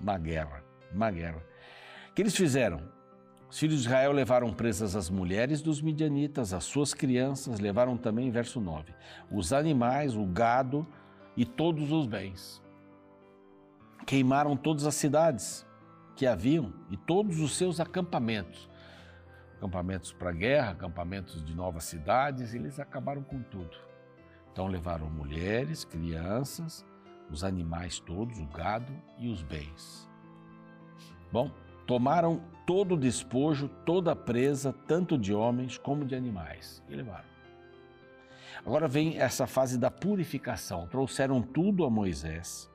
Uma 0.00 0.18
guerra, 0.18 0.64
uma 0.92 1.12
guerra. 1.12 1.40
O 2.10 2.14
que 2.14 2.22
eles 2.22 2.34
fizeram? 2.34 2.92
Os 3.48 3.56
filhos 3.56 3.82
de 3.82 3.86
Israel 3.86 4.10
levaram 4.10 4.52
presas 4.52 4.96
as 4.96 5.08
mulheres 5.08 5.62
dos 5.62 5.80
midianitas, 5.80 6.52
as 6.52 6.64
suas 6.64 6.92
crianças, 6.92 7.60
levaram 7.60 7.96
também, 7.96 8.32
verso 8.32 8.60
9, 8.60 8.92
os 9.30 9.52
animais, 9.52 10.16
o 10.16 10.26
gado 10.26 10.84
e 11.36 11.44
todos 11.44 11.92
os 11.92 12.04
bens. 12.08 12.63
Queimaram 14.06 14.56
todas 14.56 14.86
as 14.86 14.94
cidades 14.94 15.66
que 16.14 16.26
haviam 16.26 16.72
e 16.90 16.96
todos 16.96 17.40
os 17.40 17.56
seus 17.56 17.80
acampamentos 17.80 18.68
acampamentos 19.64 20.12
para 20.12 20.30
guerra, 20.30 20.72
acampamentos 20.72 21.42
de 21.42 21.54
novas 21.54 21.84
cidades, 21.84 22.52
eles 22.52 22.78
acabaram 22.78 23.22
com 23.22 23.42
tudo. 23.42 23.76
Então 24.52 24.66
levaram 24.66 25.08
mulheres, 25.08 25.84
crianças, 25.84 26.84
os 27.30 27.42
animais 27.42 27.98
todos, 27.98 28.38
o 28.38 28.46
gado 28.46 28.92
e 29.18 29.28
os 29.28 29.42
bens. 29.42 30.08
Bom, 31.32 31.50
tomaram 31.86 32.42
todo 32.66 32.94
o 32.94 32.98
despojo, 32.98 33.68
toda 33.86 34.12
a 34.12 34.16
presa, 34.16 34.74
tanto 34.86 35.16
de 35.18 35.32
homens 35.32 35.78
como 35.78 36.04
de 36.04 36.14
animais, 36.14 36.82
e 36.88 36.94
levaram. 36.94 37.34
Agora 38.64 38.86
vem 38.86 39.18
essa 39.18 39.46
fase 39.46 39.78
da 39.78 39.90
purificação. 39.90 40.86
Trouxeram 40.86 41.42
tudo 41.42 41.84
a 41.84 41.90
Moisés 41.90 42.70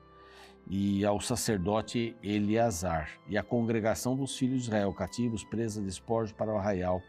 e 0.68 1.04
ao 1.04 1.20
sacerdote 1.20 2.16
Eleazar 2.22 3.10
e 3.28 3.36
à 3.36 3.42
congregação 3.42 4.16
dos 4.16 4.36
filhos 4.36 4.62
de 4.62 4.68
Israel, 4.68 4.92
cativos, 4.92 5.44
presa, 5.44 5.82
despojos 5.82 6.32
para 6.32 6.52
o 6.52 6.56
arraial, 6.56 7.02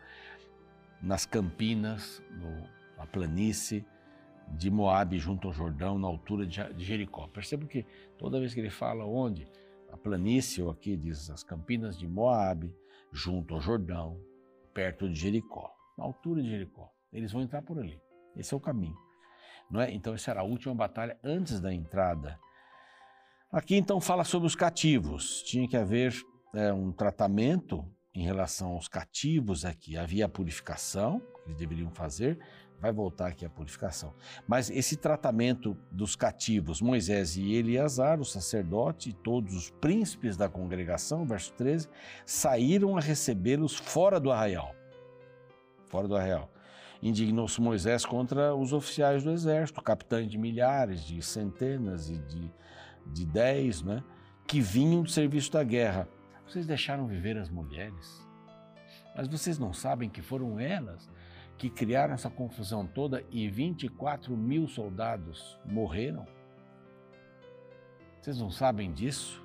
nas 1.01 1.25
campinas, 1.25 2.21
no, 2.31 2.67
na 2.97 3.05
planície 3.05 3.85
de 4.47 4.69
Moabe, 4.69 5.17
junto 5.17 5.47
ao 5.47 5.53
Jordão, 5.53 5.97
na 5.97 6.07
altura 6.07 6.45
de 6.45 6.83
Jericó. 6.83 7.27
Perceba 7.27 7.65
que 7.65 7.85
toda 8.17 8.39
vez 8.39 8.53
que 8.53 8.59
ele 8.59 8.69
fala 8.69 9.05
onde, 9.05 9.47
a 9.91 9.97
planície, 9.97 10.61
ou 10.61 10.69
aqui 10.69 10.95
diz 10.95 11.29
as 11.29 11.43
campinas 11.43 11.97
de 11.97 12.07
Moabe, 12.07 12.73
junto 13.11 13.55
ao 13.55 13.61
Jordão, 13.61 14.19
perto 14.73 15.07
de 15.09 15.15
Jericó, 15.15 15.73
na 15.97 16.03
altura 16.03 16.41
de 16.41 16.49
Jericó. 16.49 16.91
Eles 17.11 17.31
vão 17.31 17.41
entrar 17.41 17.61
por 17.61 17.77
ali. 17.77 17.99
Esse 18.35 18.53
é 18.53 18.57
o 18.57 18.59
caminho. 18.59 18.95
Não 19.69 19.81
é? 19.81 19.91
Então, 19.91 20.13
essa 20.13 20.31
era 20.31 20.41
a 20.41 20.45
última 20.45 20.73
batalha 20.73 21.17
antes 21.23 21.59
da 21.59 21.73
entrada 21.73 22.39
Aqui 23.51 23.75
então 23.75 23.99
fala 23.99 24.23
sobre 24.23 24.47
os 24.47 24.55
cativos. 24.55 25.43
Tinha 25.43 25.67
que 25.67 25.75
haver 25.75 26.15
é, 26.53 26.71
um 26.71 26.89
tratamento 26.89 27.85
em 28.15 28.23
relação 28.23 28.71
aos 28.71 28.87
cativos 28.87 29.65
aqui. 29.65 29.97
Havia 29.97 30.25
a 30.25 30.29
purificação 30.29 31.19
que 31.19 31.49
eles 31.49 31.57
deveriam 31.57 31.91
fazer. 31.91 32.39
Vai 32.79 32.93
voltar 32.93 33.27
aqui 33.27 33.45
a 33.45 33.49
purificação. 33.49 34.13
Mas 34.47 34.69
esse 34.69 34.95
tratamento 34.95 35.77
dos 35.91 36.15
cativos, 36.15 36.81
Moisés 36.81 37.35
e 37.35 37.53
Eleazar, 37.53 38.21
o 38.21 38.25
sacerdote 38.25 39.09
e 39.09 39.13
todos 39.13 39.53
os 39.53 39.69
príncipes 39.69 40.37
da 40.37 40.47
congregação, 40.47 41.25
verso 41.25 41.51
13, 41.55 41.89
saíram 42.25 42.95
a 42.95 43.01
recebê-los 43.01 43.75
fora 43.75 44.17
do 44.17 44.31
arraial. 44.31 44.73
Fora 45.87 46.07
do 46.07 46.15
arraial. 46.15 46.49
Indignou-se 47.03 47.59
Moisés 47.59 48.05
contra 48.05 48.55
os 48.55 48.71
oficiais 48.71 49.25
do 49.25 49.31
exército, 49.31 49.81
capitães 49.81 50.31
de 50.31 50.37
milhares, 50.37 51.03
de 51.03 51.21
centenas 51.21 52.09
e 52.09 52.17
de 52.17 52.49
de 53.07 53.25
10, 53.25 53.83
né, 53.83 54.03
que 54.47 54.61
vinham 54.61 55.03
do 55.03 55.09
serviço 55.09 55.51
da 55.51 55.63
guerra. 55.63 56.07
Vocês 56.47 56.65
deixaram 56.67 57.07
viver 57.07 57.37
as 57.37 57.49
mulheres, 57.49 58.27
mas 59.15 59.27
vocês 59.27 59.57
não 59.57 59.73
sabem 59.73 60.09
que 60.09 60.21
foram 60.21 60.59
elas 60.59 61.09
que 61.57 61.69
criaram 61.69 62.13
essa 62.13 62.29
confusão 62.29 62.87
toda 62.87 63.23
e 63.29 63.47
24 63.47 64.35
mil 64.35 64.67
soldados 64.67 65.59
morreram? 65.65 66.25
Vocês 68.19 68.37
não 68.39 68.49
sabem 68.51 68.91
disso? 68.91 69.41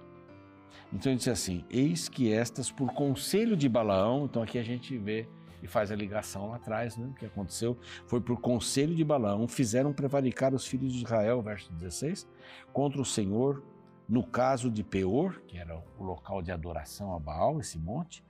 Então 0.93 1.11
ele 1.11 1.19
disse 1.19 1.31
assim: 1.31 1.65
Eis 1.71 2.09
que 2.09 2.33
estas, 2.33 2.71
por 2.71 2.93
conselho 2.93 3.57
de 3.57 3.69
Balaão, 3.69 4.25
então 4.25 4.43
aqui 4.43 4.59
a 4.59 4.63
gente 4.63 4.97
vê 4.97 5.29
e 5.67 5.69
faz 5.69 5.91
a 5.91 5.97
ligação 5.97 6.49
lá 6.49 6.57
atrás, 6.57 6.97
né? 6.97 7.07
O 7.07 7.13
que 7.13 7.27
aconteceu 7.27 7.77
foi 8.07 8.21
por 8.21 8.41
conselho 8.41 8.95
de 8.95 9.05
Balaão, 9.05 9.47
fizeram 9.47 9.93
prevaricar 9.93 10.55
os 10.55 10.67
filhos 10.67 10.93
de 10.93 11.05
Israel, 11.05 11.43
verso 11.43 11.73
16, 11.73 12.27
contra 12.73 13.01
o 13.01 13.05
Senhor, 13.05 13.63
no 14.09 14.25
caso 14.25 14.71
de 14.71 14.85
Peor, 14.85 15.43
que 15.49 15.59
era 15.59 15.77
o 15.99 16.05
local 16.05 16.41
de 16.41 16.53
adoração 16.53 17.15
a 17.15 17.19
Baal, 17.19 17.61
esse 17.61 17.79
monte, 17.79 18.25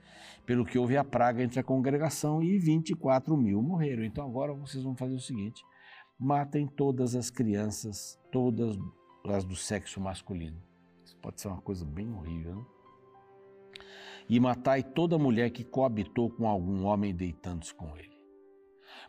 pelo 0.46 0.64
que 0.64 0.78
houve 0.78 0.96
a 0.96 1.04
praga 1.04 1.42
entre 1.42 1.60
a 1.60 1.62
congregação 1.62 2.42
e 2.42 2.58
24 2.58 3.36
mil 3.36 3.60
morreram. 3.60 4.02
Então 4.02 4.24
agora 4.24 4.54
vocês 4.54 4.82
vão 4.82 4.96
fazer 4.96 5.14
o 5.14 5.20
seguinte: 5.20 5.62
matem 6.18 6.66
todas 6.66 7.14
as 7.14 7.28
crianças, 7.28 8.18
todas 8.32 8.78
as 9.28 9.44
do 9.44 9.54
sexo 9.54 10.00
masculino. 10.00 10.56
Isso 11.04 11.16
pode 11.18 11.40
ser 11.40 11.48
uma 11.48 11.60
coisa 11.60 11.84
bem 11.84 12.10
horrível, 12.10 12.56
né? 12.56 12.64
E 14.28 14.40
matai 14.40 14.82
toda 14.82 15.18
mulher 15.18 15.50
que 15.50 15.64
coabitou 15.64 16.30
com 16.30 16.48
algum 16.48 16.84
homem 16.84 17.14
deitando-se 17.14 17.74
com 17.74 17.96
ele. 17.96 18.16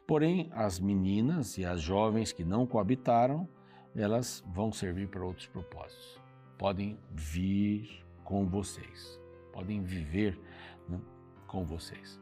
Porém, 0.05 0.49
as 0.53 0.79
meninas 0.79 1.57
e 1.57 1.65
as 1.65 1.81
jovens 1.81 2.31
que 2.31 2.43
não 2.43 2.65
coabitaram, 2.65 3.47
elas 3.95 4.43
vão 4.47 4.71
servir 4.71 5.07
para 5.09 5.25
outros 5.25 5.47
propósitos. 5.47 6.21
Podem 6.57 6.97
vir 7.11 8.05
com 8.23 8.47
vocês, 8.47 9.19
podem 9.51 9.81
viver 9.81 10.39
né, 10.87 10.99
com 11.47 11.65
vocês. 11.65 12.19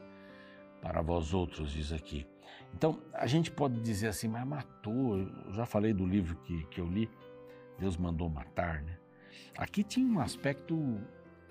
Para 0.82 1.02
vós 1.02 1.34
outros, 1.34 1.72
diz 1.72 1.92
aqui. 1.92 2.26
Então, 2.74 3.02
a 3.14 3.26
gente 3.26 3.52
pode 3.52 3.80
dizer 3.82 4.08
assim, 4.08 4.28
mas 4.28 4.46
matou. 4.46 5.18
Eu 5.18 5.54
já 5.54 5.66
falei 5.66 5.94
do 5.94 6.06
livro 6.06 6.36
que, 6.38 6.66
que 6.68 6.80
eu 6.80 6.88
li, 6.88 7.10
Deus 7.80 7.98
mandou 7.98 8.30
matar, 8.30 8.82
né? 8.84 8.98
Aqui 9.58 9.84
tinha 9.84 10.06
um 10.06 10.20
aspecto 10.20 11.00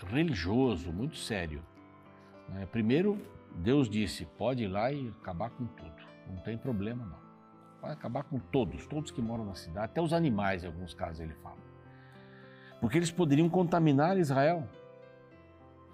religioso 0.03 0.93
muito 0.93 1.17
sério. 1.17 1.63
Né? 2.49 2.67
Primeiro, 2.67 3.21
Deus 3.55 3.89
disse: 3.89 4.25
pode 4.25 4.65
ir 4.65 4.69
lá 4.69 4.93
e 4.93 5.09
acabar 5.21 5.51
com 5.51 5.67
tudo, 5.67 6.03
não 6.29 6.37
tem 6.39 6.57
problema 6.59 7.05
não. 7.05 7.25
Vai 7.81 7.93
acabar 7.93 8.25
com 8.25 8.39
todos, 8.39 8.87
todos 8.87 9.11
que 9.11 9.21
moram 9.21 9.45
na 9.45 9.55
cidade, 9.55 9.87
até 9.87 10.01
os 10.01 10.13
animais, 10.13 10.65
em 10.65 10.67
alguns 10.67 10.95
casos 10.95 11.21
ele 11.21 11.35
fala. 11.35 11.59
Porque 12.81 12.99
eles 12.99 13.11
poderiam 13.11 13.49
contaminar 13.49 14.19
Israel 14.19 14.67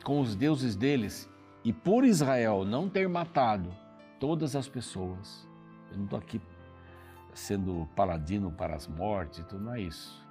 com 0.04 0.20
os 0.20 0.34
deuses 0.34 0.76
deles 0.76 1.28
e 1.64 1.72
por 1.72 2.04
Israel 2.04 2.64
não 2.64 2.88
ter 2.88 3.08
matado 3.08 3.74
todas 4.18 4.56
as 4.56 4.68
pessoas. 4.68 5.48
Eu 5.90 5.98
não 5.98 6.04
estou 6.04 6.18
aqui 6.18 6.40
sendo 7.34 7.88
paladino 7.94 8.50
para 8.50 8.76
as 8.76 8.86
mortes, 8.86 9.44
tudo 9.46 9.64
não 9.64 9.74
é 9.74 9.80
isso. 9.80 10.24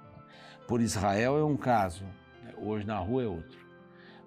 Por 0.66 0.80
Israel 0.80 1.38
é 1.38 1.44
um 1.44 1.56
caso, 1.56 2.04
hoje 2.62 2.86
na 2.86 2.98
rua 2.98 3.22
é 3.22 3.26
outro. 3.26 3.58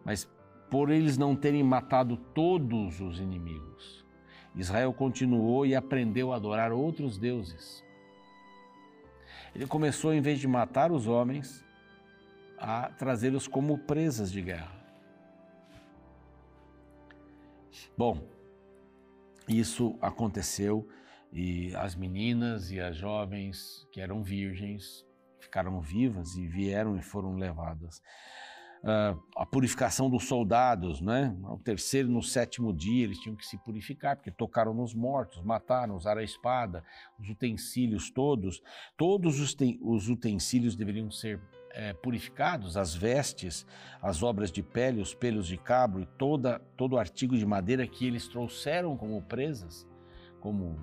Mas 0.04 0.30
por 0.70 0.90
eles 0.90 1.18
não 1.18 1.36
terem 1.36 1.64
matado 1.64 2.18
todos 2.18 3.00
os 3.00 3.20
inimigos, 3.20 4.06
Israel 4.56 4.94
continuou 4.94 5.66
e 5.66 5.76
aprendeu 5.76 6.32
a 6.32 6.36
adorar 6.36 6.72
outros 6.72 7.18
deuses. 7.18 7.84
Ele 9.56 9.68
começou, 9.68 10.14
em 10.14 10.22
vez 10.22 10.40
de 10.40 10.48
matar 10.48 10.92
os 10.92 11.08
homens, 11.08 11.64
a 12.58 12.90
trazê-los 12.90 13.48
como 13.48 13.78
presas 13.78 14.32
de 14.32 14.42
guerra. 14.42 14.72
Bom, 17.98 18.28
isso 19.48 19.96
aconteceu 20.02 20.88
e 21.32 21.76
as 21.76 21.96
meninas 21.96 22.72
e 22.72 22.80
as 22.80 22.96
jovens 22.96 23.88
que 23.92 24.00
eram 24.00 24.24
virgens 24.24 25.06
ficaram 25.44 25.80
vivas 25.80 26.36
e 26.36 26.48
vieram 26.48 26.98
e 26.98 27.02
foram 27.02 27.36
levadas. 27.36 28.02
Uh, 28.84 29.18
a 29.38 29.46
purificação 29.46 30.10
dos 30.10 30.26
soldados, 30.26 31.00
né? 31.00 31.34
Ao 31.44 31.58
terceiro 31.58 32.10
e 32.10 32.12
no 32.12 32.22
sétimo 32.22 32.74
dia 32.74 33.06
eles 33.06 33.18
tinham 33.18 33.34
que 33.34 33.46
se 33.46 33.58
purificar, 33.58 34.18
porque 34.18 34.30
tocaram 34.30 34.74
nos 34.74 34.94
mortos, 34.94 35.42
mataram, 35.42 35.96
usaram 35.96 36.20
a 36.20 36.24
espada, 36.24 36.84
os 37.18 37.30
utensílios 37.30 38.12
todos. 38.12 38.62
Todos 38.98 39.40
os, 39.40 39.56
os 39.82 40.10
utensílios 40.10 40.76
deveriam 40.76 41.10
ser 41.10 41.40
é, 41.74 41.94
purificados, 41.94 42.76
as 42.76 42.94
vestes, 42.94 43.66
as 44.02 44.22
obras 44.22 44.52
de 44.52 44.62
pele, 44.62 45.02
os 45.02 45.14
pelos 45.14 45.48
de 45.48 45.58
cabro 45.58 46.02
e 46.02 46.06
toda, 46.06 46.60
todo 46.76 46.98
artigo 46.98 47.38
de 47.38 47.46
madeira 47.46 47.88
que 47.88 48.06
eles 48.06 48.28
trouxeram 48.28 48.98
como 48.98 49.22
presas, 49.22 49.88
como, 50.42 50.78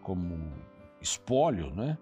como 0.00 0.52
espólio, 1.00 1.74
né? 1.74 1.98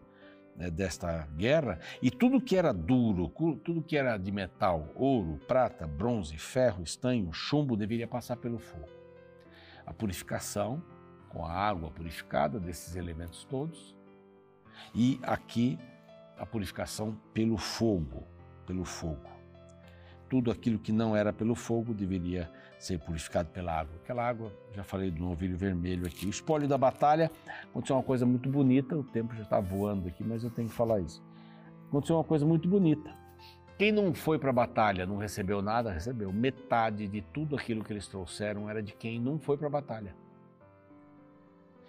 Né, 0.61 0.71
desta 0.71 1.27
guerra, 1.39 1.81
e 2.03 2.11
tudo 2.11 2.39
que 2.39 2.55
era 2.55 2.71
duro, 2.71 3.29
tudo 3.65 3.83
que 3.83 3.97
era 3.97 4.19
de 4.19 4.31
metal, 4.31 4.93
ouro, 4.95 5.41
prata, 5.49 5.87
bronze, 5.87 6.37
ferro, 6.37 6.83
estanho, 6.83 7.33
chumbo, 7.33 7.79
deveria 7.79 8.07
passar 8.07 8.37
pelo 8.37 8.59
fogo. 8.59 8.89
A 9.87 9.95
purificação, 9.95 10.83
com 11.31 11.47
a 11.47 11.51
água 11.51 11.91
purificada 11.91 12.61
desses 12.61 12.95
elementos 12.95 13.45
todos, 13.45 13.97
e 14.95 15.19
aqui 15.23 15.79
a 16.37 16.45
purificação 16.45 17.19
pelo 17.33 17.57
fogo, 17.57 18.27
pelo 18.67 18.85
fogo. 18.85 19.30
Tudo 20.31 20.51
aquilo 20.51 20.79
que 20.79 20.93
não 20.93 21.15
era 21.15 21.33
pelo 21.33 21.55
fogo 21.55 21.93
deveria 21.93 22.51
ser 22.79 22.99
purificado 23.01 23.51
pela 23.51 23.81
água. 23.81 23.95
Aquela 24.03 24.27
água, 24.27 24.53
já 24.73 24.83
falei 24.83 25.11
do 25.11 25.23
novilho 25.23 25.57
vermelho 25.57 26.07
aqui. 26.07 26.25
O 26.25 26.31
espólio 26.31 26.67
da 26.67 26.79
batalha 26.79 27.31
aconteceu 27.65 27.97
uma 27.97 28.03
coisa 28.03 28.25
muito 28.25 28.49
bonita, 28.49 28.97
o 28.97 29.03
tempo 29.03 29.35
já 29.35 29.43
está 29.43 29.61
voando 29.61 30.09
aqui, 30.09 30.25
mas 30.25 30.43
eu 30.43 30.51
tenho 30.51 30.69
que 30.69 30.75
falar 30.75 31.01
isso. 31.01 31.23
Aconteceu 31.89 32.17
uma 32.17 32.25
coisa 32.25 32.47
muito 32.47 32.69
bonita. 32.69 33.13
Quem 33.77 33.91
não 33.91 34.15
foi 34.15 34.39
para 34.39 34.51
a 34.51 34.53
batalha, 34.53 35.05
não 35.05 35.17
recebeu 35.17 35.61
nada, 35.61 35.91
recebeu. 35.91 36.33
Metade 36.33 37.09
de 37.09 37.21
tudo 37.21 37.57
aquilo 37.57 37.83
que 37.83 37.93
eles 37.93 38.07
trouxeram 38.07 38.71
era 38.71 38.83
de 38.83 38.93
quem 38.93 39.19
não 39.19 39.39
foi 39.39 39.57
para 39.57 39.67
a 39.67 39.71
batalha. 39.71 40.15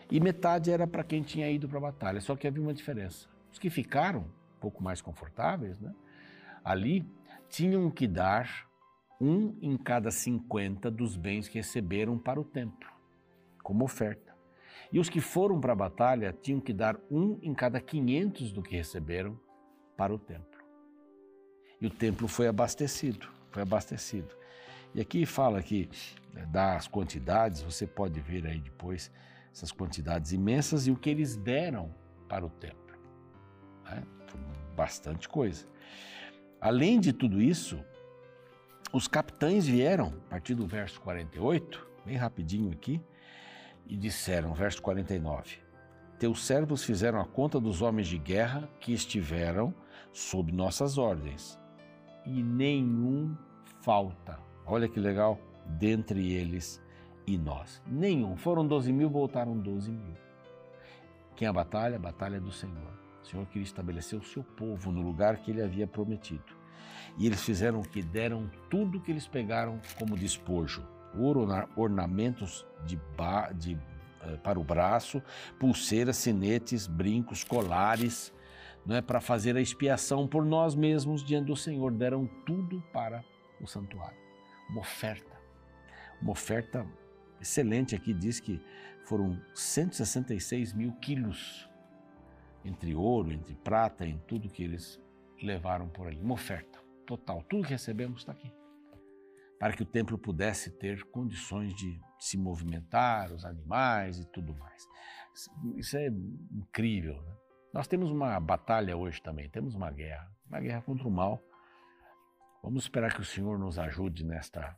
E 0.09 0.19
metade 0.19 0.71
era 0.71 0.87
para 0.87 1.03
quem 1.03 1.21
tinha 1.21 1.49
ido 1.49 1.69
para 1.69 1.77
a 1.77 1.81
batalha. 1.81 2.19
Só 2.21 2.35
que 2.35 2.47
havia 2.47 2.61
uma 2.61 2.73
diferença. 2.73 3.27
Os 3.51 3.59
que 3.59 3.69
ficaram, 3.69 4.21
um 4.21 4.59
pouco 4.59 4.83
mais 4.83 5.01
confortáveis, 5.01 5.79
né, 5.79 5.93
ali, 6.63 7.05
tinham 7.51 7.91
que 7.91 8.07
dar 8.07 8.67
um 9.19 9.55
em 9.61 9.77
cada 9.77 10.09
50 10.09 10.89
dos 10.89 11.17
bens 11.17 11.47
que 11.47 11.57
receberam 11.57 12.17
para 12.17 12.39
o 12.39 12.45
templo, 12.45 12.89
como 13.61 13.83
oferta. 13.83 14.33
E 14.91 14.99
os 14.99 15.09
que 15.09 15.21
foram 15.21 15.59
para 15.59 15.73
a 15.73 15.75
batalha 15.75 16.33
tinham 16.41 16.59
que 16.59 16.73
dar 16.73 16.97
um 17.11 17.37
em 17.41 17.53
cada 17.53 17.79
500 17.79 18.51
do 18.53 18.63
que 18.63 18.75
receberam 18.75 19.39
para 19.97 20.13
o 20.13 20.17
templo. 20.17 20.59
E 21.79 21.85
o 21.85 21.89
templo 21.89 22.27
foi 22.27 22.47
abastecido, 22.47 23.27
foi 23.51 23.61
abastecido. 23.61 24.33
E 24.95 25.01
aqui 25.01 25.25
fala 25.25 25.61
que 25.61 25.89
né, 26.33 26.45
das 26.45 26.87
quantidades, 26.87 27.61
você 27.61 27.85
pode 27.85 28.19
ver 28.21 28.45
aí 28.47 28.59
depois 28.59 29.11
essas 29.51 29.71
quantidades 29.71 30.31
imensas 30.31 30.87
e 30.87 30.91
o 30.91 30.95
que 30.95 31.09
eles 31.09 31.35
deram 31.35 31.93
para 32.27 32.45
o 32.45 32.49
templo. 32.49 32.97
Né? 33.85 34.03
Bastante 34.75 35.27
coisa. 35.27 35.65
Além 36.61 36.99
de 36.99 37.11
tudo 37.11 37.41
isso, 37.41 37.83
os 38.93 39.07
capitães 39.07 39.65
vieram, 39.65 40.13
a 40.27 40.29
partir 40.29 40.53
do 40.53 40.67
verso 40.67 41.01
48, 41.01 41.87
bem 42.05 42.15
rapidinho 42.15 42.71
aqui, 42.71 43.01
e 43.87 43.97
disseram, 43.97 44.53
verso 44.53 44.79
49, 44.79 45.57
Teus 46.19 46.45
servos 46.45 46.83
fizeram 46.83 47.19
a 47.19 47.25
conta 47.25 47.59
dos 47.59 47.81
homens 47.81 48.07
de 48.07 48.19
guerra 48.19 48.69
que 48.79 48.93
estiveram 48.93 49.73
sob 50.13 50.51
nossas 50.51 50.99
ordens, 50.99 51.59
e 52.27 52.43
nenhum 52.43 53.35
falta. 53.81 54.37
Olha 54.63 54.87
que 54.87 54.99
legal, 54.99 55.39
dentre 55.65 56.31
eles 56.31 56.79
e 57.25 57.39
nós. 57.39 57.81
Nenhum. 57.87 58.37
Foram 58.37 58.67
12 58.67 58.93
mil, 58.93 59.09
voltaram 59.09 59.57
12 59.57 59.91
mil. 59.91 60.15
Quem 61.35 61.47
é 61.47 61.49
a 61.49 61.53
batalha? 61.53 61.95
A 61.95 61.99
batalha 61.99 62.37
é 62.37 62.39
do 62.39 62.51
Senhor. 62.51 63.00
O 63.23 63.27
Senhor 63.27 63.45
queria 63.47 63.63
estabelecer 63.63 64.17
o 64.17 64.23
seu 64.23 64.43
povo 64.43 64.91
no 64.91 65.01
lugar 65.01 65.37
que 65.37 65.51
ele 65.51 65.61
havia 65.61 65.87
prometido. 65.87 66.61
E 67.17 67.25
eles 67.25 67.41
fizeram 67.41 67.79
o 67.79 67.87
que 67.87 68.01
deram 68.01 68.49
tudo 68.69 68.99
que 68.99 69.11
eles 69.11 69.27
pegaram 69.27 69.79
como 69.97 70.17
despojo: 70.17 70.83
ouro, 71.15 71.47
ornamentos 71.75 72.65
de, 72.85 72.99
de 73.55 73.77
eh, 74.23 74.37
para 74.37 74.59
o 74.59 74.63
braço, 74.63 75.21
pulseiras, 75.59 76.17
sinetes, 76.17 76.87
brincos, 76.87 77.43
colares, 77.43 78.33
não 78.85 78.95
é 78.95 79.01
para 79.01 79.21
fazer 79.21 79.55
a 79.55 79.61
expiação 79.61 80.27
por 80.27 80.43
nós 80.43 80.73
mesmos 80.73 81.23
diante 81.23 81.47
do 81.47 81.55
Senhor. 81.55 81.91
Deram 81.91 82.27
tudo 82.45 82.81
para 82.91 83.23
o 83.59 83.67
santuário. 83.67 84.17
Uma 84.69 84.81
oferta, 84.81 85.37
uma 86.21 86.31
oferta 86.31 86.87
excelente 87.39 87.95
aqui 87.95 88.13
diz 88.13 88.39
que 88.39 88.61
foram 89.05 89.39
166 89.53 90.73
mil 90.73 90.93
quilos 90.93 91.67
entre 92.63 92.95
ouro, 92.95 93.31
entre 93.31 93.55
prata, 93.55 94.05
em 94.05 94.17
tudo 94.19 94.49
que 94.49 94.63
eles 94.63 95.01
levaram 95.41 95.89
por 95.89 96.07
ali. 96.07 96.19
Uma 96.19 96.33
oferta 96.33 96.79
total. 97.05 97.43
Tudo 97.43 97.63
que 97.63 97.71
recebemos 97.71 98.21
está 98.21 98.31
aqui. 98.31 98.51
Para 99.59 99.73
que 99.73 99.83
o 99.83 99.85
templo 99.85 100.17
pudesse 100.17 100.71
ter 100.71 101.03
condições 101.05 101.73
de 101.75 101.99
se 102.19 102.37
movimentar, 102.37 103.31
os 103.31 103.45
animais 103.45 104.19
e 104.19 104.25
tudo 104.25 104.55
mais. 104.55 104.87
Isso 105.75 105.97
é 105.97 106.07
incrível. 106.07 107.21
Né? 107.21 107.35
Nós 107.73 107.87
temos 107.87 108.11
uma 108.11 108.39
batalha 108.39 108.97
hoje 108.97 109.21
também, 109.21 109.49
temos 109.49 109.75
uma 109.75 109.91
guerra, 109.91 110.29
uma 110.47 110.59
guerra 110.59 110.81
contra 110.81 111.07
o 111.07 111.11
mal. 111.11 111.39
Vamos 112.63 112.83
esperar 112.83 113.13
que 113.13 113.21
o 113.21 113.25
Senhor 113.25 113.57
nos 113.57 113.79
ajude 113.79 114.25
nesta, 114.25 114.77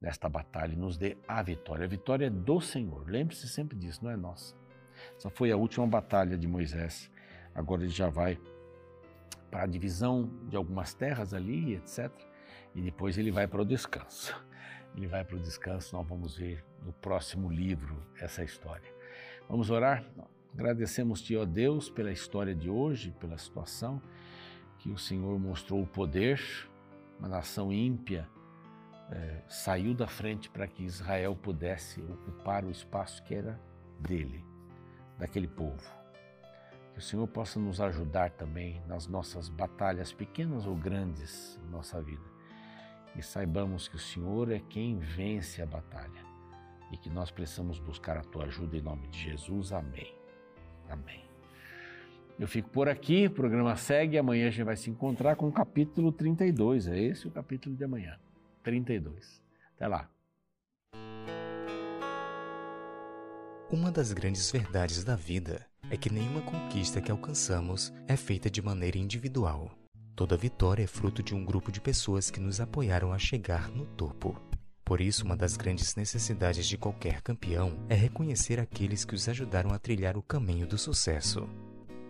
nesta 0.00 0.28
batalha 0.28 0.72
e 0.72 0.76
nos 0.76 0.96
dê 0.96 1.16
a 1.26 1.42
vitória. 1.42 1.84
A 1.84 1.88
vitória 1.88 2.26
é 2.26 2.30
do 2.30 2.60
Senhor. 2.60 3.08
Lembre-se 3.08 3.48
sempre 3.48 3.76
disso, 3.76 4.04
não 4.04 4.10
é 4.10 4.16
nossa. 4.16 4.61
Essa 5.16 5.30
foi 5.30 5.50
a 5.50 5.56
última 5.56 5.86
batalha 5.86 6.36
de 6.36 6.46
Moisés. 6.46 7.10
Agora 7.54 7.82
ele 7.82 7.90
já 7.90 8.08
vai 8.08 8.38
para 9.50 9.64
a 9.64 9.66
divisão 9.66 10.30
de 10.48 10.56
algumas 10.56 10.94
terras 10.94 11.34
ali, 11.34 11.74
etc. 11.74 12.10
E 12.74 12.80
depois 12.80 13.18
ele 13.18 13.30
vai 13.30 13.46
para 13.46 13.60
o 13.60 13.64
descanso. 13.64 14.34
Ele 14.96 15.06
vai 15.06 15.24
para 15.24 15.36
o 15.36 15.40
descanso, 15.40 15.96
nós 15.96 16.06
vamos 16.06 16.36
ver 16.36 16.64
no 16.84 16.92
próximo 16.92 17.50
livro 17.50 18.02
essa 18.20 18.42
história. 18.42 18.90
Vamos 19.48 19.70
orar? 19.70 20.04
Agradecemos-te, 20.54 21.36
ó 21.36 21.44
Deus, 21.44 21.88
pela 21.88 22.12
história 22.12 22.54
de 22.54 22.68
hoje, 22.68 23.14
pela 23.18 23.38
situação 23.38 24.02
que 24.78 24.90
o 24.90 24.98
Senhor 24.98 25.38
mostrou 25.38 25.80
o 25.80 25.86
poder, 25.86 26.40
uma 27.18 27.28
nação 27.28 27.72
ímpia 27.72 28.28
é, 29.12 29.42
saiu 29.48 29.94
da 29.94 30.06
frente 30.06 30.50
para 30.50 30.66
que 30.66 30.82
Israel 30.82 31.36
pudesse 31.36 32.00
ocupar 32.00 32.64
o 32.64 32.70
espaço 32.70 33.22
que 33.22 33.34
era 33.34 33.60
dele, 34.00 34.44
daquele 35.22 35.46
povo. 35.46 35.80
Que 36.92 36.98
o 36.98 37.02
Senhor 37.02 37.26
possa 37.28 37.58
nos 37.58 37.80
ajudar 37.80 38.32
também 38.32 38.82
nas 38.88 39.06
nossas 39.06 39.48
batalhas, 39.48 40.12
pequenas 40.12 40.66
ou 40.66 40.74
grandes, 40.74 41.58
em 41.64 41.70
nossa 41.70 42.02
vida. 42.02 42.24
E 43.16 43.22
saibamos 43.22 43.86
que 43.86 43.96
o 43.96 44.00
Senhor 44.00 44.50
é 44.50 44.58
quem 44.58 44.98
vence 44.98 45.62
a 45.62 45.66
batalha 45.66 46.20
e 46.90 46.96
que 46.96 47.08
nós 47.08 47.30
precisamos 47.30 47.78
buscar 47.78 48.16
a 48.16 48.22
tua 48.22 48.46
ajuda 48.46 48.76
em 48.76 48.82
nome 48.82 49.06
de 49.08 49.18
Jesus. 49.20 49.72
Amém. 49.72 50.12
Amém. 50.88 51.22
Eu 52.38 52.48
fico 52.48 52.68
por 52.70 52.88
aqui, 52.88 53.26
o 53.26 53.30
programa 53.30 53.76
segue. 53.76 54.18
Amanhã 54.18 54.48
a 54.48 54.50
gente 54.50 54.64
vai 54.64 54.76
se 54.76 54.90
encontrar 54.90 55.36
com 55.36 55.46
o 55.46 55.52
capítulo 55.52 56.10
32. 56.10 56.88
É 56.88 56.98
esse 56.98 57.28
o 57.28 57.30
capítulo 57.30 57.76
de 57.76 57.84
amanhã. 57.84 58.18
32. 58.62 59.40
Até 59.76 59.86
lá. 59.86 60.11
Uma 63.72 63.90
das 63.90 64.12
grandes 64.12 64.50
verdades 64.50 65.02
da 65.02 65.16
vida 65.16 65.64
é 65.90 65.96
que 65.96 66.12
nenhuma 66.12 66.42
conquista 66.42 67.00
que 67.00 67.10
alcançamos 67.10 67.90
é 68.06 68.18
feita 68.18 68.50
de 68.50 68.60
maneira 68.60 68.98
individual. 68.98 69.70
Toda 70.14 70.36
vitória 70.36 70.84
é 70.84 70.86
fruto 70.86 71.22
de 71.22 71.34
um 71.34 71.42
grupo 71.42 71.72
de 71.72 71.80
pessoas 71.80 72.30
que 72.30 72.38
nos 72.38 72.60
apoiaram 72.60 73.14
a 73.14 73.18
chegar 73.18 73.70
no 73.70 73.86
topo. 73.86 74.38
Por 74.84 75.00
isso, 75.00 75.24
uma 75.24 75.34
das 75.34 75.56
grandes 75.56 75.96
necessidades 75.96 76.66
de 76.66 76.76
qualquer 76.76 77.22
campeão 77.22 77.72
é 77.88 77.94
reconhecer 77.94 78.60
aqueles 78.60 79.06
que 79.06 79.14
os 79.14 79.26
ajudaram 79.26 79.72
a 79.72 79.78
trilhar 79.78 80.18
o 80.18 80.22
caminho 80.22 80.66
do 80.66 80.76
sucesso. 80.76 81.48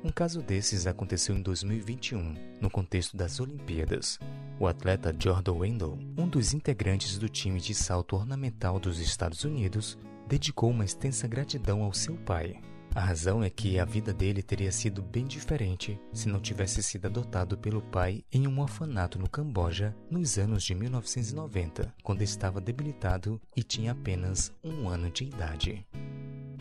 Um 0.03 0.11
caso 0.11 0.43
desses 0.43 0.89
aconteceu 0.89 1.37
em 1.37 1.43
2021, 1.43 2.59
no 2.61 2.69
contexto 2.69 3.17
das 3.17 3.39
Olimpíadas. 3.39 4.19
O 4.59 4.67
atleta 4.67 5.15
Jordan 5.17 5.53
Wendell, 5.53 5.97
um 6.19 6.27
dos 6.27 6.55
integrantes 6.55 7.19
do 7.19 7.29
time 7.29 7.61
de 7.61 7.73
salto 7.73 8.17
ornamental 8.17 8.81
dos 8.81 8.99
Estados 8.99 9.45
Unidos, 9.45 9.97
dedicou 10.27 10.71
uma 10.71 10.85
extensa 10.85 11.27
gratidão 11.27 11.83
ao 11.83 11.93
seu 11.93 12.17
pai. 12.17 12.61
A 12.95 13.01
razão 13.01 13.43
é 13.43 13.49
que 13.49 13.79
a 13.79 13.87
vida 13.87 14.13
dele 14.13 14.43
teria 14.43 14.71
sido 14.71 15.01
bem 15.01 15.25
diferente 15.27 15.99
se 16.13 16.29
não 16.29 16.39
tivesse 16.39 16.83
sido 16.83 17.07
adotado 17.07 17.57
pelo 17.57 17.81
pai 17.81 18.23
em 18.31 18.47
um 18.47 18.61
orfanato 18.61 19.19
no 19.19 19.29
Camboja 19.29 19.97
nos 20.11 20.37
anos 20.37 20.63
de 20.63 20.75
1990, 20.75 21.95
quando 22.03 22.21
estava 22.21 22.61
debilitado 22.61 23.41
e 23.57 23.63
tinha 23.63 23.93
apenas 23.93 24.53
um 24.63 24.91
ano 24.91 25.11
de 25.11 25.25
idade. 25.25 25.87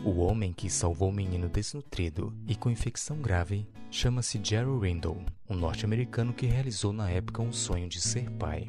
O 0.02 0.20
homem 0.20 0.54
que 0.54 0.70
salvou 0.70 1.10
o 1.10 1.12
menino 1.12 1.50
desnutrido 1.50 2.34
e 2.48 2.56
com 2.56 2.70
infecção 2.70 3.18
grave 3.18 3.68
chama-se 3.90 4.40
Jerry 4.42 4.80
Rindle, 4.80 5.24
um 5.48 5.54
norte-americano 5.54 6.32
que 6.32 6.46
realizou 6.46 6.94
na 6.94 7.10
época 7.10 7.42
um 7.42 7.52
sonho 7.52 7.88
de 7.88 8.00
ser 8.00 8.30
pai. 8.32 8.66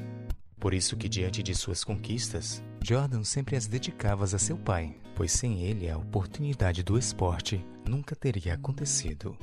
Por 0.64 0.72
isso 0.72 0.96
que 0.96 1.10
diante 1.10 1.42
de 1.42 1.54
suas 1.54 1.84
conquistas, 1.84 2.62
Jordan 2.82 3.22
sempre 3.22 3.54
as 3.54 3.66
dedicava 3.66 4.24
a 4.24 4.38
seu 4.38 4.56
pai, 4.56 4.96
pois 5.14 5.30
sem 5.30 5.62
ele 5.62 5.90
a 5.90 5.98
oportunidade 5.98 6.82
do 6.82 6.96
esporte 6.96 7.62
nunca 7.86 8.16
teria 8.16 8.54
acontecido. 8.54 9.36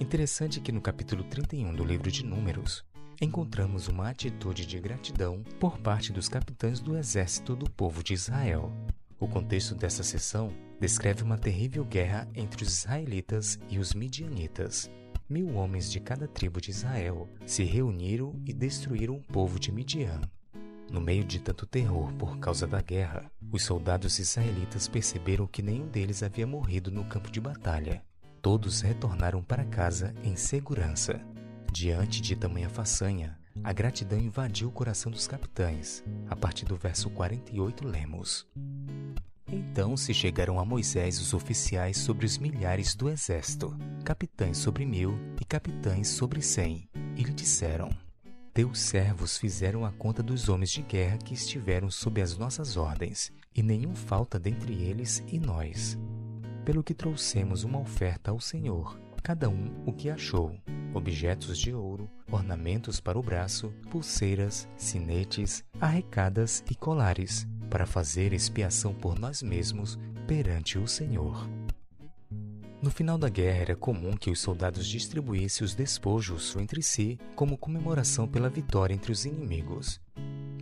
Interessante 0.00 0.58
que 0.58 0.72
no 0.72 0.80
capítulo 0.80 1.22
31 1.22 1.74
do 1.74 1.84
livro 1.84 2.10
de 2.10 2.24
Números, 2.24 2.82
encontramos 3.20 3.88
uma 3.88 4.08
atitude 4.08 4.64
de 4.64 4.80
gratidão 4.80 5.42
por 5.60 5.78
parte 5.80 6.14
dos 6.14 6.30
capitães 6.30 6.80
do 6.80 6.96
exército 6.96 7.54
do 7.54 7.68
povo 7.68 8.02
de 8.02 8.14
Israel. 8.14 8.72
O 9.20 9.28
contexto 9.28 9.74
dessa 9.74 10.02
sessão 10.02 10.50
descreve 10.80 11.22
uma 11.22 11.36
terrível 11.36 11.84
guerra 11.84 12.26
entre 12.34 12.62
os 12.62 12.72
israelitas 12.72 13.58
e 13.68 13.78
os 13.78 13.92
midianitas. 13.92 14.90
Mil 15.28 15.56
homens 15.56 15.92
de 15.92 16.00
cada 16.00 16.26
tribo 16.26 16.58
de 16.58 16.70
Israel 16.70 17.28
se 17.44 17.64
reuniram 17.64 18.40
e 18.46 18.54
destruíram 18.54 19.16
o 19.16 19.22
povo 19.24 19.60
de 19.60 19.70
Midian. 19.70 20.22
No 20.90 21.00
meio 21.00 21.24
de 21.24 21.38
tanto 21.38 21.66
terror 21.66 22.12
por 22.14 22.38
causa 22.38 22.66
da 22.66 22.80
guerra, 22.80 23.30
os 23.52 23.62
soldados 23.62 24.18
israelitas 24.18 24.88
perceberam 24.88 25.46
que 25.46 25.62
nenhum 25.62 25.86
deles 25.86 26.22
havia 26.22 26.46
morrido 26.46 26.90
no 26.90 27.04
campo 27.04 27.30
de 27.30 27.40
batalha. 27.40 28.02
Todos 28.40 28.80
retornaram 28.80 29.42
para 29.42 29.64
casa 29.64 30.14
em 30.22 30.36
segurança. 30.36 31.20
Diante 31.72 32.22
de 32.22 32.34
tamanha 32.34 32.70
façanha, 32.70 33.38
a 33.62 33.72
gratidão 33.72 34.18
invadiu 34.18 34.68
o 34.68 34.72
coração 34.72 35.12
dos 35.12 35.26
capitães. 35.26 36.02
A 36.30 36.36
partir 36.36 36.64
do 36.64 36.76
verso 36.76 37.10
48 37.10 37.86
lemos: 37.86 38.46
então 39.50 39.96
se 39.96 40.12
chegaram 40.12 40.60
a 40.60 40.64
Moisés 40.64 41.20
os 41.20 41.32
oficiais 41.32 41.96
sobre 41.96 42.26
os 42.26 42.36
milhares 42.36 42.94
do 42.94 43.08
exército, 43.08 43.74
capitães 44.04 44.58
sobre 44.58 44.84
mil 44.84 45.18
e 45.40 45.44
capitães 45.44 46.08
sobre 46.08 46.42
cem, 46.42 46.86
e 47.16 47.22
lhe 47.22 47.32
disseram: 47.32 47.88
Teus 48.58 48.80
servos 48.80 49.38
fizeram 49.38 49.84
a 49.84 49.92
conta 49.92 50.20
dos 50.20 50.48
homens 50.48 50.70
de 50.70 50.82
guerra 50.82 51.16
que 51.18 51.32
estiveram 51.32 51.88
sob 51.92 52.20
as 52.20 52.36
nossas 52.36 52.76
ordens, 52.76 53.30
e 53.54 53.62
nenhum 53.62 53.94
falta 53.94 54.36
dentre 54.36 54.74
eles 54.82 55.22
e 55.28 55.38
nós. 55.38 55.96
Pelo 56.64 56.82
que 56.82 56.92
trouxemos 56.92 57.62
uma 57.62 57.78
oferta 57.78 58.32
ao 58.32 58.40
Senhor, 58.40 58.98
cada 59.22 59.48
um 59.48 59.72
o 59.86 59.92
que 59.92 60.10
achou: 60.10 60.58
objetos 60.92 61.56
de 61.56 61.72
ouro, 61.72 62.10
ornamentos 62.32 62.98
para 62.98 63.16
o 63.16 63.22
braço, 63.22 63.72
pulseiras, 63.92 64.68
sinetes, 64.76 65.64
arrecadas 65.80 66.64
e 66.68 66.74
colares 66.74 67.46
para 67.70 67.86
fazer 67.86 68.32
expiação 68.32 68.92
por 68.92 69.16
nós 69.16 69.40
mesmos 69.40 69.96
perante 70.26 70.80
o 70.80 70.88
Senhor. 70.88 71.48
No 72.80 72.90
final 72.92 73.18
da 73.18 73.28
guerra 73.28 73.58
era 73.58 73.76
comum 73.76 74.16
que 74.16 74.30
os 74.30 74.38
soldados 74.38 74.86
distribuíssem 74.86 75.64
os 75.64 75.74
despojos 75.74 76.54
entre 76.54 76.80
si 76.80 77.18
como 77.34 77.58
comemoração 77.58 78.28
pela 78.28 78.48
vitória 78.48 78.94
entre 78.94 79.10
os 79.10 79.24
inimigos. 79.24 80.00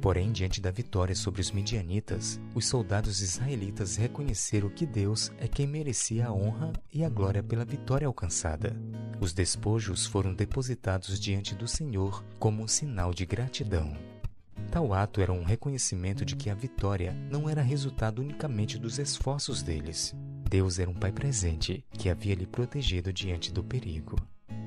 Porém, 0.00 0.33
diante 0.33 0.59
da 0.59 0.70
vitória 0.70 1.14
sobre 1.14 1.42
os 1.42 1.50
midianitas, 1.50 2.40
os 2.55 2.66
soldados 2.66 3.20
israelitas 3.20 3.96
reconheceram 3.96 4.70
que 4.70 4.87
Deus 4.87 5.31
é 5.38 5.46
quem 5.46 5.66
merecia 5.66 6.29
a 6.29 6.33
honra 6.33 6.72
e 6.90 7.05
a 7.05 7.09
glória 7.09 7.42
pela 7.42 7.66
vitória 7.66 8.07
alcançada. 8.07 8.74
Os 9.20 9.35
despojos 9.35 10.07
foram 10.07 10.33
depositados 10.33 11.20
diante 11.20 11.55
do 11.55 11.68
Senhor 11.68 12.24
como 12.38 12.62
um 12.62 12.68
sinal 12.68 13.12
de 13.12 13.26
gratidão. 13.26 13.94
Tal 14.70 14.94
ato 14.94 15.20
era 15.20 15.33
um 15.33 15.44
reconhecimento 15.44 16.24
de 16.24 16.35
que 16.35 16.48
a 16.48 16.55
vitória 16.55 17.12
não 17.31 17.48
era 17.48 17.61
resultado 17.61 18.20
unicamente 18.20 18.79
dos 18.79 18.98
esforços 18.98 19.62
deles. 19.62 20.14
Deus 20.48 20.78
era 20.78 20.88
um 20.88 20.94
pai 20.94 21.11
presente 21.11 21.85
que 21.90 22.09
havia 22.09 22.35
lhe 22.35 22.46
protegido 22.46 23.12
diante 23.12 23.52
do 23.52 23.64
perigo. 23.64 24.16